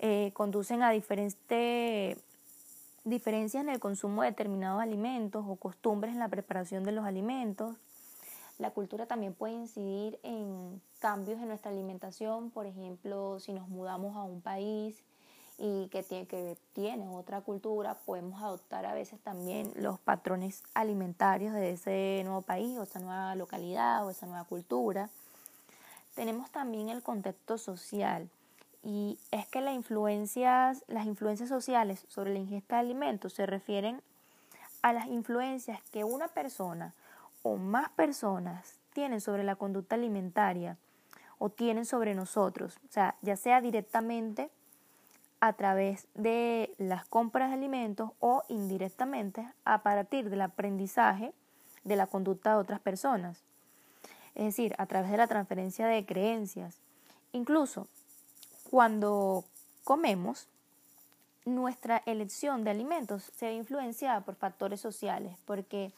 eh, 0.00 0.32
conducen 0.34 0.82
a 0.82 0.90
diferencias 0.90 2.18
en 3.62 3.68
el 3.68 3.78
consumo 3.78 4.22
de 4.22 4.30
determinados 4.30 4.82
alimentos 4.82 5.44
o 5.46 5.56
costumbres 5.56 6.12
en 6.12 6.18
la 6.18 6.28
preparación 6.28 6.82
de 6.84 6.92
los 6.92 7.04
alimentos. 7.04 7.76
La 8.58 8.70
cultura 8.70 9.06
también 9.06 9.34
puede 9.34 9.54
incidir 9.54 10.18
en 10.22 10.80
cambios 11.00 11.40
en 11.40 11.48
nuestra 11.48 11.72
alimentación, 11.72 12.50
por 12.50 12.66
ejemplo, 12.66 13.40
si 13.40 13.52
nos 13.52 13.68
mudamos 13.68 14.16
a 14.16 14.22
un 14.22 14.40
país 14.40 15.02
y 15.58 15.88
que 15.88 16.02
tiene, 16.02 16.26
que 16.26 16.56
tiene 16.72 17.08
otra 17.08 17.40
cultura, 17.40 17.94
podemos 18.06 18.40
adoptar 18.42 18.86
a 18.86 18.94
veces 18.94 19.20
también 19.20 19.72
los 19.76 19.98
patrones 19.98 20.62
alimentarios 20.74 21.52
de 21.52 21.72
ese 21.72 22.22
nuevo 22.24 22.42
país 22.42 22.78
o 22.78 22.84
esa 22.84 23.00
nueva 23.00 23.34
localidad 23.34 24.06
o 24.06 24.10
esa 24.10 24.26
nueva 24.26 24.44
cultura. 24.44 25.10
Tenemos 26.14 26.50
también 26.50 26.88
el 26.88 27.02
contexto 27.02 27.58
social 27.58 28.28
y 28.84 29.18
es 29.32 29.46
que 29.48 29.60
las 29.60 29.74
influencias, 29.74 30.84
las 30.86 31.06
influencias 31.06 31.48
sociales 31.48 32.04
sobre 32.08 32.32
la 32.32 32.38
ingesta 32.38 32.76
de 32.76 32.82
alimentos 32.82 33.32
se 33.32 33.46
refieren 33.46 34.00
a 34.82 34.92
las 34.92 35.06
influencias 35.06 35.80
que 35.90 36.04
una 36.04 36.28
persona 36.28 36.94
o 37.44 37.56
más 37.56 37.88
personas 37.90 38.80
tienen 38.92 39.20
sobre 39.20 39.44
la 39.44 39.54
conducta 39.54 39.94
alimentaria 39.94 40.76
o 41.38 41.48
tienen 41.50 41.84
sobre 41.84 42.16
nosotros, 42.16 42.80
o 42.88 42.92
sea, 42.92 43.14
ya 43.22 43.36
sea 43.36 43.60
directamente 43.60 44.50
a 45.38 45.52
través 45.52 46.08
de 46.14 46.74
las 46.78 47.06
compras 47.06 47.50
de 47.50 47.54
alimentos 47.54 48.10
o 48.18 48.42
indirectamente 48.48 49.46
a 49.64 49.84
partir 49.84 50.28
del 50.28 50.40
aprendizaje 50.40 51.32
de 51.84 51.94
la 51.94 52.08
conducta 52.08 52.50
de 52.50 52.56
otras 52.56 52.80
personas 52.80 53.44
es 54.34 54.44
decir, 54.44 54.74
a 54.78 54.86
través 54.86 55.10
de 55.10 55.16
la 55.16 55.26
transferencia 55.26 55.86
de 55.86 56.04
creencias. 56.04 56.76
Incluso 57.32 57.86
cuando 58.70 59.44
comemos, 59.84 60.48
nuestra 61.44 62.02
elección 62.06 62.64
de 62.64 62.70
alimentos 62.70 63.30
se 63.36 63.46
ve 63.46 63.54
influenciada 63.54 64.22
por 64.22 64.34
factores 64.34 64.80
sociales, 64.80 65.36
porque 65.44 65.92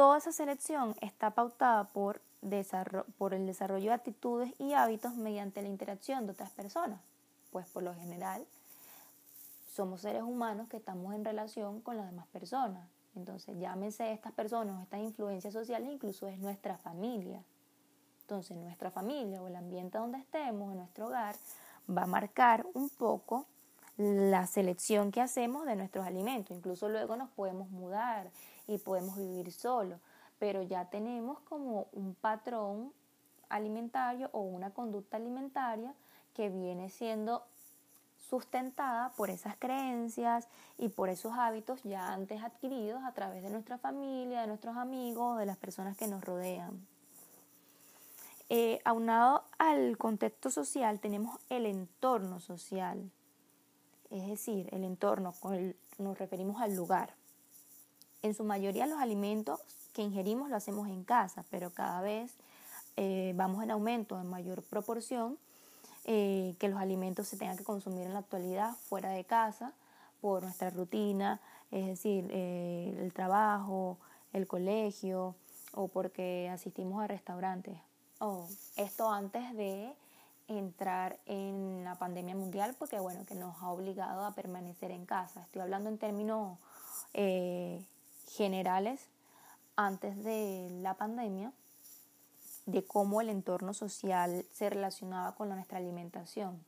toda 0.00 0.16
esa 0.16 0.32
selección 0.32 0.96
está 1.02 1.32
pautada 1.32 1.84
por, 1.84 2.22
por 3.18 3.34
el 3.34 3.44
desarrollo 3.46 3.90
de 3.90 3.92
actitudes 3.92 4.54
y 4.58 4.72
hábitos 4.72 5.14
mediante 5.16 5.60
la 5.60 5.68
interacción 5.68 6.24
de 6.24 6.32
otras 6.32 6.50
personas, 6.52 6.98
pues 7.50 7.66
por 7.68 7.82
lo 7.82 7.94
general 7.94 8.46
somos 9.70 10.00
seres 10.00 10.22
humanos 10.22 10.70
que 10.70 10.78
estamos 10.78 11.12
en 11.12 11.22
relación 11.22 11.82
con 11.82 11.98
las 11.98 12.06
demás 12.06 12.26
personas. 12.28 12.88
Entonces, 13.14 13.58
llámese 13.58 14.10
estas 14.10 14.32
personas, 14.32 14.82
estas 14.82 15.00
influencias 15.00 15.52
sociales, 15.52 15.90
incluso 15.92 16.28
es 16.28 16.38
nuestra 16.38 16.78
familia. 16.78 17.44
Entonces, 18.22 18.56
nuestra 18.56 18.90
familia 18.90 19.42
o 19.42 19.48
el 19.48 19.56
ambiente 19.56 19.98
donde 19.98 20.16
estemos, 20.16 20.70
en 20.72 20.78
nuestro 20.78 21.08
hogar, 21.08 21.36
va 21.94 22.04
a 22.04 22.06
marcar 22.06 22.66
un 22.72 22.88
poco 22.88 23.44
la 23.98 24.46
selección 24.46 25.12
que 25.12 25.20
hacemos 25.20 25.66
de 25.66 25.76
nuestros 25.76 26.06
alimentos. 26.06 26.56
Incluso 26.56 26.88
luego 26.88 27.16
nos 27.16 27.28
podemos 27.28 27.68
mudar 27.68 28.30
y 28.70 28.78
podemos 28.78 29.16
vivir 29.16 29.52
solos, 29.52 30.00
pero 30.38 30.62
ya 30.62 30.84
tenemos 30.86 31.40
como 31.40 31.88
un 31.92 32.14
patrón 32.14 32.92
alimentario 33.48 34.30
o 34.32 34.40
una 34.40 34.70
conducta 34.70 35.16
alimentaria 35.16 35.92
que 36.34 36.48
viene 36.48 36.88
siendo 36.88 37.42
sustentada 38.16 39.10
por 39.16 39.28
esas 39.28 39.56
creencias 39.56 40.46
y 40.78 40.88
por 40.88 41.08
esos 41.08 41.32
hábitos 41.36 41.82
ya 41.82 42.12
antes 42.12 42.42
adquiridos 42.42 43.02
a 43.02 43.12
través 43.12 43.42
de 43.42 43.50
nuestra 43.50 43.76
familia, 43.76 44.42
de 44.42 44.46
nuestros 44.46 44.76
amigos, 44.76 45.38
de 45.38 45.46
las 45.46 45.56
personas 45.56 45.96
que 45.96 46.06
nos 46.06 46.24
rodean. 46.24 46.86
Eh, 48.48 48.80
aunado 48.84 49.44
al 49.58 49.98
contexto 49.98 50.50
social 50.50 51.00
tenemos 51.00 51.40
el 51.48 51.66
entorno 51.66 52.38
social, 52.38 53.10
es 54.10 54.26
decir, 54.28 54.68
el 54.72 54.84
entorno, 54.84 55.34
nos 55.98 56.18
referimos 56.18 56.60
al 56.60 56.76
lugar. 56.76 57.19
En 58.22 58.34
su 58.34 58.44
mayoría 58.44 58.86
los 58.86 58.98
alimentos 58.98 59.60
que 59.92 60.02
ingerimos 60.02 60.50
lo 60.50 60.56
hacemos 60.56 60.88
en 60.88 61.04
casa, 61.04 61.44
pero 61.50 61.70
cada 61.70 62.00
vez 62.00 62.32
eh, 62.96 63.32
vamos 63.34 63.62
en 63.62 63.70
aumento 63.70 64.20
en 64.20 64.28
mayor 64.28 64.62
proporción 64.62 65.38
eh, 66.04 66.54
que 66.58 66.68
los 66.68 66.78
alimentos 66.78 67.28
se 67.28 67.36
tengan 67.36 67.56
que 67.56 67.64
consumir 67.64 68.06
en 68.06 68.12
la 68.12 68.20
actualidad 68.20 68.74
fuera 68.88 69.10
de 69.10 69.24
casa 69.24 69.72
por 70.20 70.42
nuestra 70.42 70.70
rutina, 70.70 71.40
es 71.70 71.86
decir, 71.86 72.28
eh, 72.30 72.94
el 72.98 73.12
trabajo, 73.12 73.98
el 74.32 74.46
colegio 74.46 75.34
o 75.72 75.88
porque 75.88 76.50
asistimos 76.52 77.02
a 77.02 77.06
restaurantes. 77.06 77.78
Oh, 78.18 78.46
esto 78.76 79.10
antes 79.10 79.54
de 79.54 79.94
entrar 80.48 81.18
en 81.26 81.84
la 81.84 81.94
pandemia 81.94 82.34
mundial 82.34 82.74
porque 82.78 82.98
bueno, 82.98 83.24
que 83.24 83.34
nos 83.34 83.56
ha 83.62 83.70
obligado 83.70 84.24
a 84.24 84.32
permanecer 84.32 84.90
en 84.90 85.06
casa. 85.06 85.42
Estoy 85.42 85.62
hablando 85.62 85.88
en 85.88 85.96
términos 85.96 86.58
generales 88.36 89.00
antes 89.76 90.22
de 90.22 90.68
la 90.82 90.94
pandemia 90.94 91.52
de 92.66 92.84
cómo 92.84 93.20
el 93.20 93.28
entorno 93.28 93.74
social 93.74 94.44
se 94.52 94.70
relacionaba 94.70 95.34
con 95.34 95.48
nuestra 95.48 95.78
alimentación. 95.78 96.62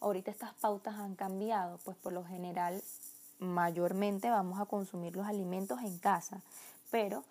Ahorita 0.00 0.30
estas 0.30 0.54
pautas 0.54 0.96
han 0.96 1.14
cambiado, 1.14 1.78
pues 1.84 1.96
por 1.96 2.12
lo 2.12 2.24
general 2.24 2.82
mayormente 3.38 4.30
vamos 4.30 4.60
a 4.60 4.66
consumir 4.66 5.16
los 5.16 5.26
alimentos 5.26 5.80
en 5.80 5.98
casa, 5.98 6.40
pero 6.90 7.24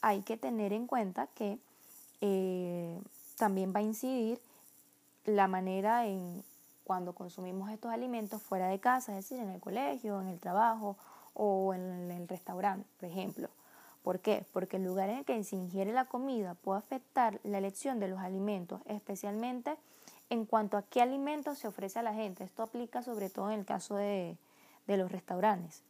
hay 0.00 0.22
que 0.22 0.36
tener 0.36 0.72
en 0.72 0.86
cuenta 0.86 1.26
que 1.28 1.58
eh, 2.20 3.00
también 3.36 3.72
va 3.74 3.80
a 3.80 3.82
incidir 3.82 4.40
la 5.24 5.46
manera 5.46 6.06
en 6.06 6.42
cuando 6.84 7.14
consumimos 7.14 7.70
estos 7.70 7.92
alimentos 7.92 8.42
fuera 8.42 8.66
de 8.66 8.80
casa, 8.80 9.16
es 9.16 9.28
decir, 9.28 9.38
en 9.38 9.50
el 9.50 9.60
colegio, 9.60 10.20
en 10.20 10.28
el 10.28 10.40
trabajo 10.40 10.96
o 11.34 11.74
en 11.74 12.10
el 12.10 12.28
restaurante, 12.28 12.88
por 12.98 13.08
ejemplo. 13.08 13.48
¿Por 14.02 14.20
qué? 14.20 14.44
Porque 14.52 14.78
el 14.78 14.84
lugar 14.84 15.08
en 15.10 15.18
el 15.18 15.24
que 15.24 15.42
se 15.44 15.56
ingiere 15.56 15.92
la 15.92 16.06
comida 16.06 16.54
puede 16.54 16.80
afectar 16.80 17.40
la 17.44 17.58
elección 17.58 18.00
de 18.00 18.08
los 18.08 18.18
alimentos, 18.18 18.80
especialmente 18.86 19.76
en 20.28 20.44
cuanto 20.44 20.76
a 20.76 20.82
qué 20.82 21.00
alimentos 21.00 21.58
se 21.58 21.68
ofrece 21.68 21.98
a 21.98 22.02
la 22.02 22.14
gente. 22.14 22.42
Esto 22.42 22.62
aplica 22.62 23.02
sobre 23.02 23.30
todo 23.30 23.50
en 23.50 23.60
el 23.60 23.66
caso 23.66 23.94
de, 23.94 24.36
los 24.86 25.12
restaurantes, 25.12 25.82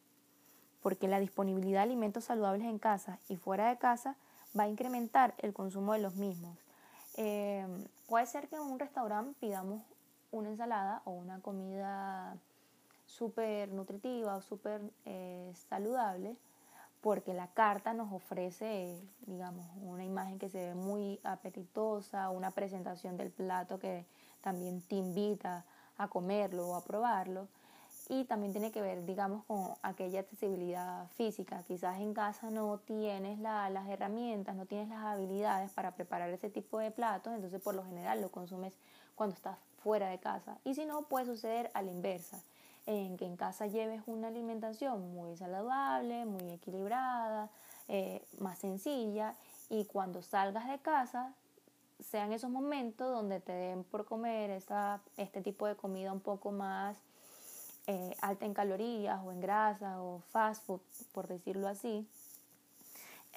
porque 0.82 1.08
la 1.08 1.18
disponibilidad 1.18 1.80
de 1.80 1.84
alimentos 1.84 2.24
saludables 2.24 2.66
en 2.66 2.78
casa 2.78 3.18
y 3.28 3.36
fuera 3.36 3.68
de 3.68 3.78
casa 3.78 4.16
va 4.58 4.64
a 4.64 4.68
incrementar 4.68 5.34
el 5.38 5.52
consumo 5.52 5.92
de 5.94 6.00
los 6.00 6.14
mismos. 6.16 6.58
Eh, 7.16 7.66
puede 8.06 8.26
ser 8.26 8.48
que 8.48 8.56
en 8.56 8.62
un 8.62 8.78
restaurante 8.78 9.34
pidamos 9.40 9.82
una 10.30 10.50
ensalada 10.50 11.02
o 11.04 11.12
una 11.12 11.40
comida 11.40 12.36
súper 13.16 13.70
nutritiva 13.72 14.36
o 14.36 14.42
súper 14.42 14.80
eh, 15.04 15.52
saludable, 15.68 16.36
porque 17.00 17.34
la 17.34 17.48
carta 17.48 17.94
nos 17.94 18.12
ofrece, 18.12 18.96
digamos, 19.26 19.66
una 19.82 20.04
imagen 20.04 20.38
que 20.38 20.48
se 20.48 20.68
ve 20.68 20.74
muy 20.74 21.20
apetitosa, 21.24 22.30
una 22.30 22.52
presentación 22.52 23.16
del 23.16 23.30
plato 23.30 23.78
que 23.78 24.06
también 24.40 24.80
te 24.82 24.96
invita 24.96 25.64
a 25.98 26.08
comerlo 26.08 26.68
o 26.68 26.74
a 26.76 26.84
probarlo. 26.84 27.48
Y 28.08 28.24
también 28.24 28.52
tiene 28.52 28.72
que 28.72 28.82
ver, 28.82 29.04
digamos, 29.04 29.44
con 29.44 29.74
aquella 29.82 30.20
accesibilidad 30.20 31.06
física. 31.10 31.62
Quizás 31.62 32.00
en 32.00 32.14
casa 32.14 32.50
no 32.50 32.78
tienes 32.78 33.38
las 33.38 33.88
herramientas, 33.88 34.56
no 34.56 34.66
tienes 34.66 34.88
las 34.88 35.04
habilidades 35.04 35.70
para 35.72 35.92
preparar 35.92 36.30
ese 36.30 36.50
tipo 36.50 36.78
de 36.78 36.90
platos, 36.90 37.32
entonces 37.32 37.60
por 37.60 37.74
lo 37.74 37.84
general 37.84 38.20
lo 38.20 38.30
consumes 38.30 38.74
cuando 39.14 39.34
estás 39.34 39.56
fuera 39.82 40.08
de 40.08 40.18
casa. 40.18 40.58
Y 40.64 40.74
si 40.74 40.84
no, 40.84 41.02
puede 41.02 41.26
suceder 41.26 41.70
a 41.74 41.82
la 41.82 41.90
inversa, 41.90 42.42
en 42.86 43.16
que 43.16 43.26
en 43.26 43.36
casa 43.36 43.66
lleves 43.66 44.02
una 44.06 44.28
alimentación 44.28 45.14
muy 45.14 45.36
saludable, 45.36 46.24
muy 46.24 46.50
equilibrada, 46.50 47.50
eh, 47.88 48.24
más 48.38 48.58
sencilla, 48.58 49.36
y 49.68 49.84
cuando 49.86 50.22
salgas 50.22 50.68
de 50.68 50.78
casa 50.78 51.32
sean 52.02 52.32
esos 52.32 52.50
momentos 52.50 53.10
donde 53.10 53.40
te 53.40 53.52
den 53.52 53.84
por 53.84 54.04
comer 54.04 54.50
esa, 54.50 55.00
este 55.16 55.40
tipo 55.40 55.66
de 55.66 55.76
comida 55.76 56.12
un 56.12 56.20
poco 56.20 56.50
más 56.50 56.96
eh, 57.86 58.14
alta 58.20 58.44
en 58.44 58.54
calorías 58.54 59.20
o 59.24 59.32
en 59.32 59.40
grasa 59.40 60.02
o 60.02 60.20
fast 60.30 60.64
food, 60.64 60.80
por 61.12 61.28
decirlo 61.28 61.68
así. 61.68 62.06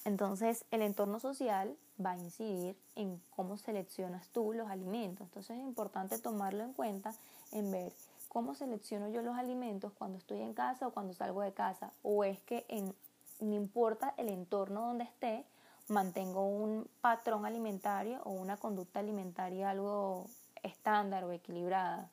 Entonces 0.03 0.65
el 0.71 0.81
entorno 0.81 1.19
social 1.19 1.75
va 2.03 2.11
a 2.11 2.17
incidir 2.17 2.77
en 2.95 3.21
cómo 3.35 3.57
seleccionas 3.57 4.27
tú 4.29 4.53
los 4.53 4.69
alimentos. 4.69 5.25
Entonces 5.25 5.57
es 5.57 5.63
importante 5.63 6.19
tomarlo 6.19 6.63
en 6.63 6.73
cuenta 6.73 7.13
en 7.51 7.71
ver 7.71 7.93
cómo 8.35 8.53
selecciono 8.53 9.07
yo 9.07 9.21
los 9.21 9.37
alimentos 9.37 9.93
cuando 9.93 10.17
estoy 10.17 10.41
en 10.41 10.53
casa 10.53 10.85
o 10.85 10.91
cuando 10.91 11.13
salgo 11.13 11.41
de 11.41 11.53
casa. 11.53 11.93
O 12.03 12.25
es 12.25 12.41
que 12.41 12.65
en, 12.67 12.93
no 13.39 13.55
importa 13.55 14.13
el 14.17 14.27
entorno 14.27 14.87
donde 14.87 15.05
esté, 15.05 15.45
mantengo 15.87 16.45
un 16.45 16.85
patrón 16.99 17.45
alimentario 17.45 18.21
o 18.25 18.31
una 18.31 18.57
conducta 18.57 18.99
alimentaria 18.99 19.69
algo 19.69 20.25
estándar 20.63 21.23
o 21.23 21.31
equilibrada. 21.31 22.09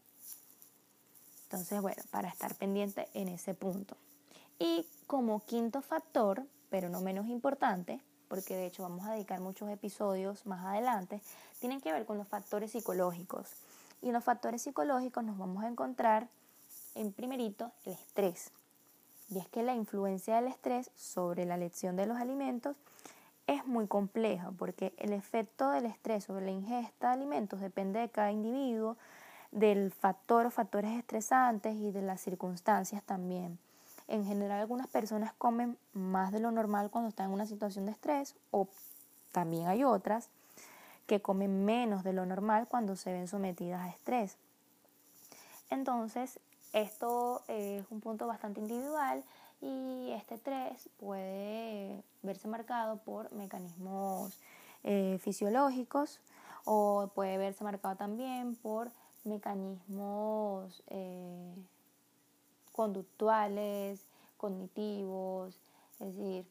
Entonces, 1.42 1.82
bueno, 1.82 2.00
para 2.12 2.28
estar 2.28 2.54
pendiente 2.54 3.08
en 3.14 3.26
ese 3.26 3.54
punto. 3.54 3.96
Y 4.60 4.86
como 5.08 5.44
quinto 5.44 5.82
factor, 5.82 6.46
pero 6.70 6.88
no 6.88 7.00
menos 7.00 7.26
importante, 7.26 8.00
porque 8.28 8.54
de 8.54 8.66
hecho 8.66 8.84
vamos 8.84 9.04
a 9.08 9.14
dedicar 9.14 9.40
muchos 9.40 9.68
episodios 9.68 10.46
más 10.46 10.64
adelante, 10.66 11.20
tienen 11.58 11.80
que 11.80 11.90
ver 11.90 12.06
con 12.06 12.16
los 12.16 12.28
factores 12.28 12.70
psicológicos. 12.70 13.48
Y 14.02 14.08
en 14.08 14.14
los 14.14 14.24
factores 14.24 14.62
psicológicos 14.62 15.24
nos 15.24 15.38
vamos 15.38 15.64
a 15.64 15.68
encontrar 15.68 16.28
en 16.94 17.12
primerito 17.12 17.70
el 17.84 17.92
estrés. 17.92 18.50
Y 19.30 19.38
es 19.38 19.48
que 19.48 19.62
la 19.62 19.74
influencia 19.74 20.36
del 20.36 20.48
estrés 20.48 20.90
sobre 20.96 21.46
la 21.46 21.54
elección 21.54 21.96
de 21.96 22.06
los 22.06 22.18
alimentos 22.18 22.76
es 23.46 23.66
muy 23.66 23.86
compleja 23.86 24.50
porque 24.52 24.92
el 24.98 25.12
efecto 25.12 25.70
del 25.70 25.86
estrés 25.86 26.24
sobre 26.24 26.44
la 26.44 26.50
ingesta 26.50 27.08
de 27.08 27.14
alimentos 27.14 27.60
depende 27.60 28.00
de 28.00 28.08
cada 28.08 28.30
individuo, 28.30 28.96
del 29.50 29.90
factor 29.90 30.46
o 30.46 30.50
factores 30.50 30.92
estresantes 30.92 31.74
y 31.76 31.90
de 31.90 32.02
las 32.02 32.20
circunstancias 32.20 33.02
también. 33.02 33.58
En 34.08 34.24
general 34.24 34.60
algunas 34.60 34.88
personas 34.88 35.32
comen 35.34 35.78
más 35.92 36.32
de 36.32 36.40
lo 36.40 36.50
normal 36.50 36.90
cuando 36.90 37.08
están 37.08 37.28
en 37.28 37.34
una 37.34 37.46
situación 37.46 37.86
de 37.86 37.92
estrés 37.92 38.34
o 38.50 38.68
también 39.32 39.68
hay 39.68 39.84
otras 39.84 40.28
que 41.12 41.20
comen 41.20 41.66
menos 41.66 42.04
de 42.04 42.14
lo 42.14 42.24
normal 42.24 42.68
cuando 42.68 42.96
se 42.96 43.12
ven 43.12 43.28
sometidas 43.28 43.82
a 43.82 43.90
estrés. 43.90 44.38
Entonces, 45.68 46.40
esto 46.72 47.42
es 47.48 47.84
un 47.90 48.00
punto 48.00 48.26
bastante 48.26 48.60
individual 48.60 49.22
y 49.60 50.10
este 50.12 50.36
estrés 50.36 50.88
puede 50.98 52.02
verse 52.22 52.48
marcado 52.48 52.96
por 52.96 53.30
mecanismos 53.30 54.40
eh, 54.84 55.18
fisiológicos 55.20 56.18
o 56.64 57.10
puede 57.14 57.36
verse 57.36 57.62
marcado 57.62 57.94
también 57.96 58.56
por 58.56 58.90
mecanismos 59.24 60.82
eh, 60.86 61.54
conductuales, 62.72 64.06
cognitivos, 64.38 65.60
es 66.00 66.16
decir, 66.16 66.46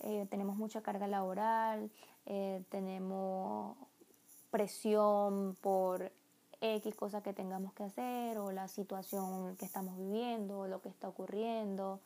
eh, 0.00 0.26
tenemos 0.30 0.56
mucha 0.56 0.82
carga 0.82 1.06
laboral, 1.06 1.92
tenemos 2.70 3.76
presión 4.50 5.56
por 5.60 6.12
X 6.60 6.94
cosa 6.94 7.22
que 7.22 7.32
tengamos 7.32 7.72
que 7.72 7.84
hacer 7.84 8.38
o 8.38 8.52
la 8.52 8.68
situación 8.68 9.56
que 9.56 9.64
estamos 9.64 9.96
viviendo 9.96 10.60
o 10.60 10.66
lo 10.68 10.82
que 10.82 10.88
está 10.88 11.08
ocurriendo. 11.08 12.00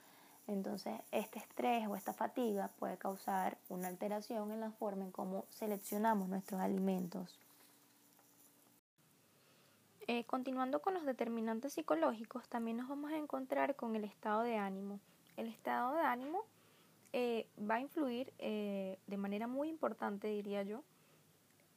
Entonces, 0.47 1.01
este 1.11 1.39
estrés 1.39 1.89
o 1.89 1.97
esta 1.97 2.13
fatiga 2.13 2.69
puede 2.79 2.99
causar 2.99 3.57
una 3.69 3.89
alteración 3.89 4.53
en 4.53 4.61
la 4.61 4.71
forma 4.71 5.05
en 5.05 5.11
cómo 5.11 5.47
seleccionamos 5.49 6.29
nuestros 6.29 6.61
alimentos. 6.61 7.39
Eh, 10.07 10.25
continuando 10.25 10.83
con 10.83 10.93
los 10.93 11.07
determinantes 11.07 11.73
psicológicos, 11.73 12.47
también 12.49 12.77
nos 12.77 12.89
vamos 12.89 13.11
a 13.11 13.17
encontrar 13.17 13.75
con 13.75 13.97
el 13.97 14.05
estado 14.05 14.43
de 14.43 14.57
ánimo. 14.57 15.01
El 15.39 15.49
estado 15.49 15.95
de 15.95 16.03
ánimo 16.03 16.45
eh, 17.15 17.49
va 17.59 17.77
a 17.77 17.81
influir 17.81 18.31
eh, 18.39 18.99
de 19.07 19.17
manera 19.17 19.47
muy 19.47 19.71
importante, 19.71 20.29
diría 20.29 20.63
yo, 20.63 20.83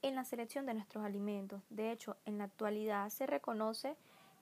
en 0.02 0.16
la 0.16 0.24
selección 0.24 0.66
de 0.66 0.74
nuestros 0.74 1.04
alimentos. 1.04 1.62
De 1.70 1.92
hecho, 1.92 2.18
en 2.26 2.38
la 2.38 2.46
actualidad 2.46 3.10
se 3.10 3.26
reconoce 3.26 3.96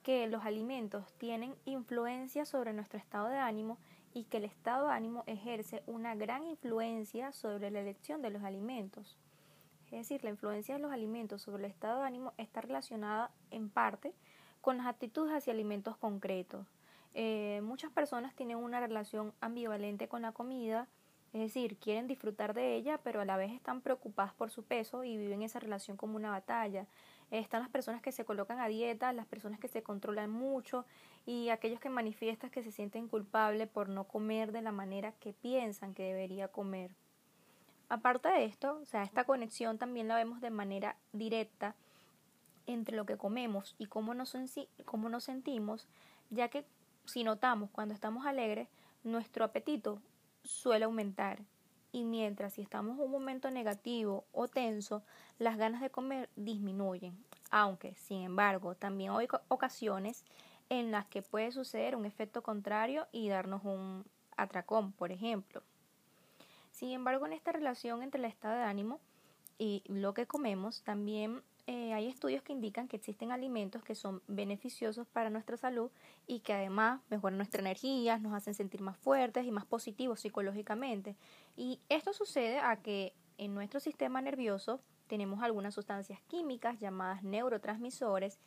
que 0.04 0.28
los 0.28 0.46
alimentos 0.46 1.14
tienen 1.18 1.56
influencia 1.66 2.46
sobre 2.46 2.74
nuestro 2.74 3.00
estado 3.00 3.28
de 3.28 3.38
ánimo 3.38 3.80
y 4.14 4.26
que 4.26 4.38
el 4.38 4.46
estado 4.46 4.88
de 4.88 4.94
ánimo 4.94 5.24
ejerce 5.26 5.84
una 5.88 6.16
gran 6.16 6.46
influencia 6.46 7.32
sobre 7.32 7.72
la 7.72 7.80
elección 7.80 8.22
de 8.22 8.30
los 8.30 8.44
alimentos. 8.44 9.18
Es 9.88 10.10
decir, 10.10 10.24
la 10.24 10.30
influencia 10.30 10.76
de 10.76 10.82
los 10.82 10.92
alimentos 10.92 11.42
sobre 11.42 11.66
el 11.66 11.72
estado 11.72 12.02
de 12.02 12.08
ánimo 12.08 12.34
está 12.38 12.62
relacionada 12.62 13.32
en 13.52 13.70
parte 13.70 14.14
con 14.62 14.78
las 14.78 14.88
actitudes 14.88 15.34
hacia 15.34 15.54
alimentos 15.54 15.98
concretos. 15.98 16.66
Eh, 17.14 17.62
muchas 17.64 17.92
personas 17.92 18.36
tienen 18.36 18.58
una 18.58 18.80
relación 18.80 19.34
ambivalente 19.42 20.08
con 20.08 20.22
la 20.22 20.34
comida, 20.34 20.88
es 21.36 21.42
decir, 21.42 21.76
quieren 21.76 22.08
disfrutar 22.08 22.54
de 22.54 22.78
ella, 22.78 22.98
pero 23.04 23.20
a 23.20 23.26
la 23.26 23.36
vez 23.36 23.52
están 23.52 23.82
preocupadas 23.82 24.34
por 24.34 24.52
su 24.52 24.64
peso 24.64 25.04
y 25.04 25.18
viven 25.18 25.42
esa 25.42 25.60
relación 25.60 25.98
como 25.98 26.16
una 26.16 26.30
batalla. 26.30 26.88
están 27.30 27.60
las 27.60 27.70
personas 27.70 28.02
que 28.02 28.14
se 28.14 28.24
colocan 28.24 28.62
a 28.62 28.70
dieta, 28.70 29.12
las 29.12 29.26
personas 29.26 29.60
que 29.60 29.68
se 29.68 29.84
controlan 29.84 30.30
mucho 30.30 30.86
y 31.26 31.50
aquellos 31.50 31.82
que 31.82 31.90
manifiestan 31.90 32.52
que 32.52 32.64
se 32.64 32.72
sienten 32.72 33.10
culpables 33.10 33.68
por 33.68 33.90
no 33.90 34.06
comer 34.06 34.54
de 34.54 34.62
la 34.62 34.72
manera 34.72 35.12
que 35.12 35.34
piensan 35.34 35.94
que 35.94 36.04
debería 36.04 36.48
comer. 36.48 36.92
Aparte 37.90 38.30
de 38.30 38.46
esto, 38.46 38.80
o 38.82 38.86
sea, 38.86 39.04
esta 39.04 39.26
conexión 39.26 39.78
también 39.78 40.08
la 40.08 40.16
vemos 40.16 40.40
de 40.40 40.52
manera 40.52 40.96
directa 41.12 41.76
entre 42.66 42.96
lo 42.96 43.06
que 43.06 43.18
comemos 43.18 43.76
y 43.78 43.88
cómo 43.88 44.14
nos, 44.14 44.38
cómo 44.86 45.10
nos 45.10 45.26
sentimos, 45.26 45.90
ya 46.30 46.48
que 46.48 46.66
si 47.04 47.26
notamos 47.26 47.72
cuando 47.72 47.94
estamos 47.94 48.26
alegres, 48.26 48.70
nuestro 49.04 49.44
apetito 49.44 50.00
suele 50.46 50.86
aumentar. 50.86 51.42
Y 51.92 52.04
mientras 52.04 52.54
si 52.54 52.62
estamos 52.62 52.98
en 52.98 53.04
un 53.04 53.12
momento 53.12 53.50
negativo 53.52 54.26
o 54.32 54.48
tenso, 54.48 55.04
las 55.40 55.58
ganas 55.58 55.82
de 55.82 55.90
comer 55.90 56.30
disminuyen. 56.36 57.18
Aunque, 57.52 57.96
sin 57.96 58.24
embargo, 58.24 58.76
también 58.76 59.12
hay 59.12 59.28
ocasiones 59.48 60.26
en 60.70 60.92
las 60.92 61.06
que 61.06 61.22
puede 61.22 61.52
suceder 61.52 61.96
un 61.96 62.06
efecto 62.06 62.44
contrario 62.44 63.08
y 63.12 63.30
darnos 63.30 63.64
un 63.64 64.06
atracón, 64.36 64.92
por 64.92 65.12
ejemplo. 65.12 65.64
Sin 66.72 66.92
embargo, 66.92 67.26
en 67.26 67.34
esta 67.34 67.52
relación 67.52 68.04
entre 68.04 68.20
el 68.20 68.26
estado 68.26 68.58
de 68.58 68.64
ánimo 68.64 69.00
y 69.58 69.84
lo 69.88 70.14
que 70.14 70.28
comemos, 70.28 70.84
también 70.84 71.42
eh, 71.68 71.94
hay 71.94 72.08
estudios 72.08 72.44
que 72.44 72.54
indican 72.54 72.88
que 72.88 72.98
existen 72.98 73.32
alimentos 73.32 73.84
que 73.84 73.96
son 73.96 74.22
beneficiosos 74.28 75.08
para 75.08 75.32
nuestra 75.32 75.58
salud 75.58 75.90
y 76.28 76.42
que 76.42 76.54
además 76.54 77.02
mejoran 77.10 77.38
nuestra 77.38 77.62
energía, 77.62 78.20
nos 78.20 78.34
hacen 78.34 78.54
sentir 78.54 78.82
más 78.82 78.98
fuertes 78.98 79.46
y 79.46 79.52
más 79.52 79.66
positivos 79.66 80.20
psicológicamente. 80.20 81.16
Y 81.58 81.80
esto 81.90 82.14
sucede 82.14 82.60
a 82.60 82.76
que 82.78 83.14
en 83.38 83.56
nuestro 83.56 83.80
sistema 83.80 84.22
nervioso 84.22 84.80
tenemos 85.08 85.42
algunas 85.42 85.74
sustancias 85.74 86.20
químicas 86.28 86.80
llamadas 86.80 87.24
neurotransmisores 87.24 88.40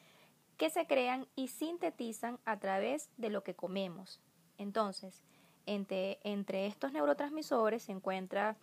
que 0.56 0.70
se 0.70 0.86
crean 0.86 1.26
y 1.36 1.48
sintetizan 1.48 2.38
a 2.44 2.58
través 2.58 3.10
de 3.16 3.30
lo 3.30 3.42
que 3.42 3.54
comemos. 3.54 4.20
Entonces, 4.58 5.22
entre, 5.66 6.66
estos 6.66 6.92
neurotransmisores 6.92 7.82
se 7.82 7.92
encuentra 7.92 8.56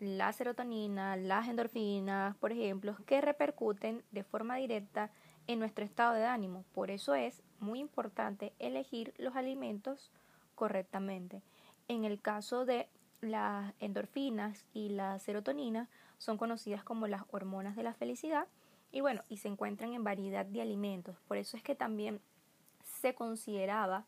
la 0.00 0.32
serotonina, 0.32 1.16
las 1.16 1.48
endorfinas, 1.48 2.36
por 2.36 2.52
ejemplo, 2.52 2.96
que 3.06 3.20
repercuten 3.20 4.02
de 4.10 4.24
forma 4.24 4.56
directa 4.56 5.10
en 5.46 5.58
nuestro 5.58 5.84
estado 5.84 6.14
de 6.14 6.24
ánimo. 6.24 6.64
Por 6.74 6.90
eso 6.90 7.14
es 7.14 7.42
muy 7.60 7.78
importante 7.80 8.52
elegir 8.58 9.14
los 9.18 9.36
alimentos 9.36 10.10
correctamente. 10.54 11.42
En 11.88 12.04
el 12.04 12.20
caso 12.20 12.64
de 12.64 12.88
las 13.20 13.72
endorfinas 13.80 14.64
y 14.72 14.90
la 14.90 15.18
serotonina, 15.18 15.88
son 16.18 16.38
conocidas 16.38 16.84
como 16.84 17.06
las 17.06 17.22
hormonas 17.30 17.76
de 17.76 17.82
la 17.82 17.94
felicidad 17.94 18.46
y 18.92 19.00
bueno, 19.00 19.22
y 19.28 19.38
se 19.38 19.48
encuentran 19.48 19.92
en 19.92 20.04
variedad 20.04 20.46
de 20.46 20.62
alimentos. 20.62 21.16
Por 21.26 21.36
eso 21.36 21.56
es 21.56 21.62
que 21.62 21.74
también 21.74 22.20
se 22.82 23.14
consideraba 23.14 24.06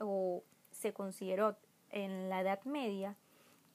o 0.00 0.44
se 0.70 0.92
consideró 0.92 1.56
en 1.90 2.28
la 2.28 2.40
Edad 2.40 2.62
Media 2.64 3.16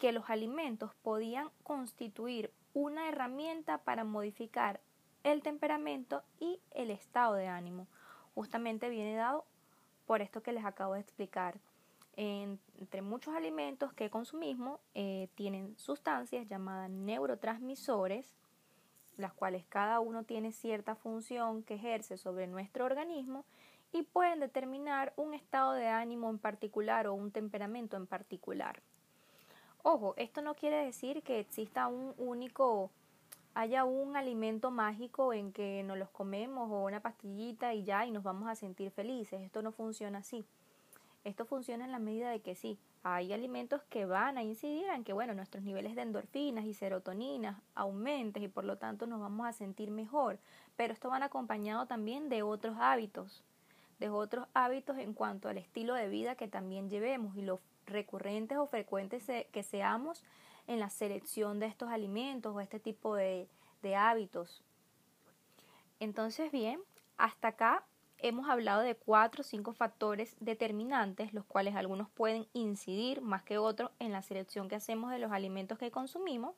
que 0.03 0.11
los 0.11 0.29
alimentos 0.29 0.93
podían 0.95 1.49
constituir 1.63 2.51
una 2.73 3.07
herramienta 3.07 3.77
para 3.77 4.03
modificar 4.03 4.81
el 5.23 5.41
temperamento 5.41 6.23
y 6.41 6.59
el 6.71 6.91
estado 6.91 7.35
de 7.35 7.47
ánimo. 7.47 7.87
Justamente 8.35 8.89
viene 8.89 9.15
dado 9.15 9.45
por 10.05 10.21
esto 10.21 10.43
que 10.43 10.51
les 10.51 10.65
acabo 10.65 10.95
de 10.95 10.99
explicar. 10.99 11.57
entre 12.17 13.01
muchos 13.01 13.33
alimentos 13.33 13.93
que 13.93 14.09
consumimos 14.09 14.81
eh, 14.93 15.29
tienen 15.35 15.73
sustancias 15.77 16.49
llamadas 16.49 16.89
neurotransmisores 16.89 18.35
las 19.15 19.31
cuales 19.31 19.63
cada 19.69 20.01
uno 20.01 20.25
tiene 20.25 20.51
cierta 20.51 20.95
función 20.95 21.63
que 21.63 21.75
ejerce 21.75 22.17
sobre 22.17 22.47
nuestro 22.47 22.83
organismo 22.83 23.45
y 23.93 24.03
pueden 24.03 24.41
determinar 24.41 25.13
un 25.15 25.33
estado 25.33 25.71
de 25.71 25.87
ánimo 25.87 26.29
en 26.29 26.39
particular 26.39 27.07
o 27.07 27.13
un 27.13 27.31
temperamento 27.31 27.95
en 27.95 28.05
particular. 28.05 28.81
Ojo, 29.85 30.13
esto 30.15 30.41
no 30.41 30.55
quiere 30.55 30.85
decir 30.85 31.23
que 31.23 31.41
exista 31.41 31.87
un 31.87 32.13
único, 32.17 32.89
haya 33.53 33.83
un 33.83 34.15
alimento 34.15 34.71
mágico 34.71 35.33
en 35.33 35.51
que 35.51 35.83
nos 35.83 35.97
los 35.97 36.09
comemos 36.09 36.71
o 36.71 36.85
una 36.85 37.01
pastillita 37.01 37.73
y 37.73 37.83
ya 37.83 38.05
y 38.05 38.11
nos 38.11 38.23
vamos 38.23 38.47
a 38.49 38.55
sentir 38.55 38.91
felices. 38.91 39.41
Esto 39.41 39.61
no 39.61 39.73
funciona 39.73 40.19
así. 40.19 40.45
Esto 41.25 41.43
funciona 41.45 41.83
en 41.83 41.91
la 41.91 41.99
medida 41.99 42.29
de 42.29 42.39
que 42.39 42.55
sí, 42.55 42.79
hay 43.03 43.33
alimentos 43.33 43.83
que 43.89 44.05
van 44.05 44.37
a 44.37 44.43
incidir 44.43 44.85
en 44.87 45.03
que, 45.03 45.11
bueno, 45.11 45.33
nuestros 45.33 45.65
niveles 45.65 45.95
de 45.95 46.03
endorfinas 46.03 46.63
y 46.63 46.73
serotoninas 46.73 47.61
aumenten 47.75 48.43
y 48.43 48.47
por 48.47 48.63
lo 48.63 48.77
tanto 48.77 49.05
nos 49.05 49.19
vamos 49.19 49.47
a 49.47 49.51
sentir 49.51 49.91
mejor, 49.91 50.39
pero 50.77 50.93
esto 50.93 51.09
van 51.09 51.23
acompañado 51.23 51.87
también 51.87 52.29
de 52.29 52.41
otros 52.41 52.77
hábitos, 52.79 53.43
de 53.99 54.07
otros 54.07 54.47
hábitos 54.53 54.97
en 54.97 55.13
cuanto 55.13 55.49
al 55.49 55.57
estilo 55.57 55.93
de 55.93 56.07
vida 56.07 56.35
que 56.35 56.47
también 56.47 56.89
llevemos 56.89 57.35
y 57.35 57.41
lo 57.41 57.59
recurrentes 57.85 58.57
o 58.57 58.65
frecuentes 58.65 59.23
que 59.51 59.63
seamos 59.63 60.23
en 60.67 60.79
la 60.79 60.89
selección 60.89 61.59
de 61.59 61.67
estos 61.67 61.89
alimentos 61.89 62.55
o 62.55 62.61
este 62.61 62.79
tipo 62.79 63.15
de, 63.15 63.47
hábitos. 63.97 64.61
Entonces, 65.99 66.51
bien, 66.51 66.79
hasta 67.17 67.49
acá 67.49 67.83
hemos 68.17 68.49
hablado 68.49 68.81
de 68.81 68.95
cuatro 68.95 69.41
o 69.41 69.43
cinco 69.43 69.73
factores 69.73 70.37
determinantes, 70.39 71.33
los 71.33 71.45
cuales 71.45 71.75
algunos 71.75 72.09
pueden 72.09 72.47
incidir 72.53 73.21
más 73.21 73.43
que 73.43 73.57
otros 73.57 73.91
en 73.99 74.13
la 74.13 74.21
selección 74.21 74.69
que 74.69 74.75
hacemos 74.75 75.11
de 75.11 75.19
los 75.19 75.31
alimentos 75.31 75.77
que 75.77 75.91
consumimos. 75.91 76.55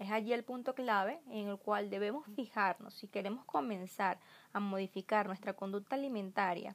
Es 0.00 0.10
allí 0.10 0.32
el 0.32 0.44
punto 0.44 0.74
clave 0.74 1.20
en 1.28 1.48
el 1.48 1.58
cual 1.58 1.90
debemos 1.90 2.26
fijarnos 2.34 2.94
si 2.94 3.06
queremos 3.06 3.44
comenzar 3.44 4.18
a 4.52 4.58
modificar 4.58 5.26
nuestra 5.26 5.52
conducta 5.52 5.94
alimentaria. 5.94 6.74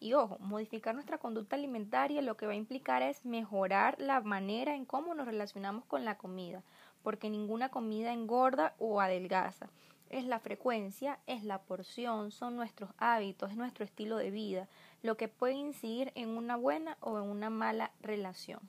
Y 0.00 0.12
ojo, 0.12 0.38
modificar 0.40 0.94
nuestra 0.94 1.18
conducta 1.18 1.56
alimentaria 1.56 2.22
lo 2.22 2.36
que 2.36 2.46
va 2.46 2.52
a 2.52 2.56
implicar 2.56 3.02
es 3.02 3.24
mejorar 3.24 3.96
la 3.98 4.20
manera 4.20 4.74
en 4.74 4.84
cómo 4.84 5.14
nos 5.14 5.26
relacionamos 5.26 5.84
con 5.86 6.04
la 6.04 6.18
comida, 6.18 6.62
porque 7.02 7.30
ninguna 7.30 7.70
comida 7.70 8.12
engorda 8.12 8.74
o 8.78 9.00
adelgaza 9.00 9.68
es 10.10 10.24
la 10.24 10.38
frecuencia, 10.38 11.18
es 11.26 11.42
la 11.42 11.62
porción, 11.62 12.30
son 12.30 12.54
nuestros 12.54 12.90
hábitos, 12.98 13.50
es 13.50 13.56
nuestro 13.56 13.84
estilo 13.84 14.16
de 14.16 14.30
vida, 14.30 14.68
lo 15.02 15.16
que 15.16 15.28
puede 15.28 15.54
incidir 15.54 16.12
en 16.14 16.30
una 16.30 16.56
buena 16.56 16.96
o 17.00 17.18
en 17.18 17.24
una 17.24 17.50
mala 17.50 17.90
relación. 18.00 18.60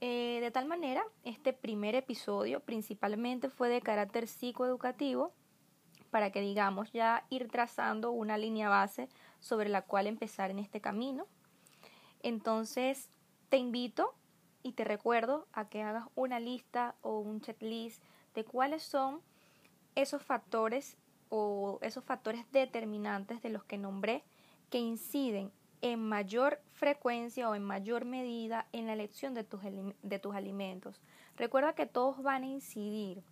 Eh, 0.00 0.40
de 0.40 0.50
tal 0.50 0.66
manera, 0.66 1.02
este 1.22 1.52
primer 1.52 1.94
episodio 1.94 2.60
principalmente 2.60 3.48
fue 3.48 3.68
de 3.68 3.80
carácter 3.80 4.26
psicoeducativo 4.26 5.32
para 6.16 6.30
que 6.30 6.40
digamos 6.40 6.90
ya 6.92 7.26
ir 7.28 7.48
trazando 7.48 8.10
una 8.10 8.38
línea 8.38 8.70
base 8.70 9.10
sobre 9.38 9.68
la 9.68 9.82
cual 9.82 10.06
empezar 10.06 10.50
en 10.50 10.58
este 10.58 10.80
camino. 10.80 11.26
Entonces, 12.22 13.10
te 13.50 13.58
invito 13.58 14.14
y 14.62 14.72
te 14.72 14.84
recuerdo 14.84 15.46
a 15.52 15.68
que 15.68 15.82
hagas 15.82 16.06
una 16.14 16.40
lista 16.40 16.94
o 17.02 17.18
un 17.18 17.42
checklist 17.42 18.02
de 18.34 18.46
cuáles 18.46 18.82
son 18.82 19.20
esos 19.94 20.22
factores 20.22 20.96
o 21.28 21.80
esos 21.82 22.02
factores 22.02 22.50
determinantes 22.50 23.42
de 23.42 23.50
los 23.50 23.62
que 23.64 23.76
nombré 23.76 24.24
que 24.70 24.78
inciden 24.78 25.52
en 25.82 26.00
mayor 26.00 26.62
frecuencia 26.72 27.50
o 27.50 27.54
en 27.54 27.62
mayor 27.62 28.06
medida 28.06 28.68
en 28.72 28.86
la 28.86 28.94
elección 28.94 29.34
de 29.34 29.44
tus, 29.44 29.60
de 30.02 30.18
tus 30.18 30.34
alimentos. 30.34 30.98
Recuerda 31.36 31.74
que 31.74 31.84
todos 31.84 32.22
van 32.22 32.42
a 32.42 32.46
incidir, 32.46 33.22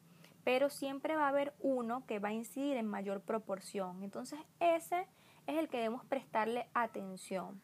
pero 0.44 0.68
siempre 0.68 1.16
va 1.16 1.24
a 1.24 1.28
haber 1.28 1.54
uno 1.58 2.04
que 2.06 2.18
va 2.18 2.28
a 2.28 2.32
incidir 2.32 2.76
en 2.76 2.86
mayor 2.86 3.22
proporción. 3.22 4.02
Entonces 4.02 4.38
ese 4.60 5.08
es 5.46 5.56
el 5.56 5.68
que 5.68 5.78
debemos 5.78 6.04
prestarle 6.04 6.68
atención. 6.74 7.60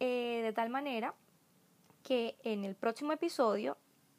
Eh, 0.00 0.42
de 0.44 0.52
tal 0.52 0.70
manera 0.70 1.14
que 2.04 2.38
en 2.44 2.64
el 2.64 2.76
próximo 2.76 3.12
episodio 3.12 3.76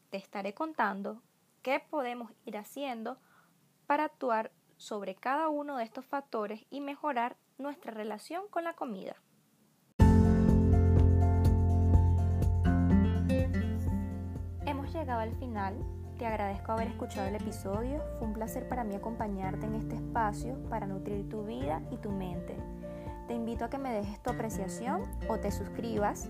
te 0.10 0.18
estaré 0.18 0.54
contando 0.54 1.22
qué 1.62 1.80
podemos 1.80 2.32
ir 2.46 2.58
haciendo 2.58 3.18
para 3.88 4.06
actuar 4.06 4.52
sobre 4.78 5.16
cada 5.16 5.50
uno 5.50 5.78
de 5.78 5.84
estos 5.84 6.06
factores 6.06 6.66
y 6.70 6.82
mejorar 6.82 7.38
nuestra 7.58 7.92
relación 7.92 8.48
con 8.50 8.64
la 8.64 8.74
comida. 8.74 9.16
Hemos 14.66 14.94
llegado 14.94 15.20
al 15.20 15.36
final. 15.38 15.99
Te 16.20 16.28
agradezco 16.28 16.74
haber 16.74 16.90
escuchado 16.90 17.30
el 17.30 17.36
episodio. 17.36 18.04
Fue 18.18 18.28
un 18.28 18.34
placer 18.34 18.68
para 18.68 18.84
mí 18.84 18.94
acompañarte 18.94 19.66
en 19.66 19.76
este 19.76 19.96
espacio 19.96 20.62
para 20.70 20.86
nutrir 20.86 21.30
tu 21.30 21.46
vida 21.46 21.82
y 21.92 21.96
tu 21.96 22.12
mente. 22.12 22.58
Te 23.30 23.34
invito 23.34 23.64
a 23.64 23.70
que 23.70 23.78
me 23.78 23.94
dejes 23.94 24.22
tu 24.22 24.30
apreciación 24.30 25.04
o 25.30 25.38
te 25.40 25.50
suscribas. 25.50 26.30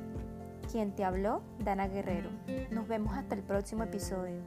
Quien 0.72 0.92
te 0.92 1.04
habló, 1.04 1.42
Dana 1.58 1.88
Guerrero. 1.88 2.30
Nos 2.70 2.88
vemos 2.88 3.18
hasta 3.18 3.34
el 3.34 3.42
próximo 3.42 3.84
episodio. 3.84 4.44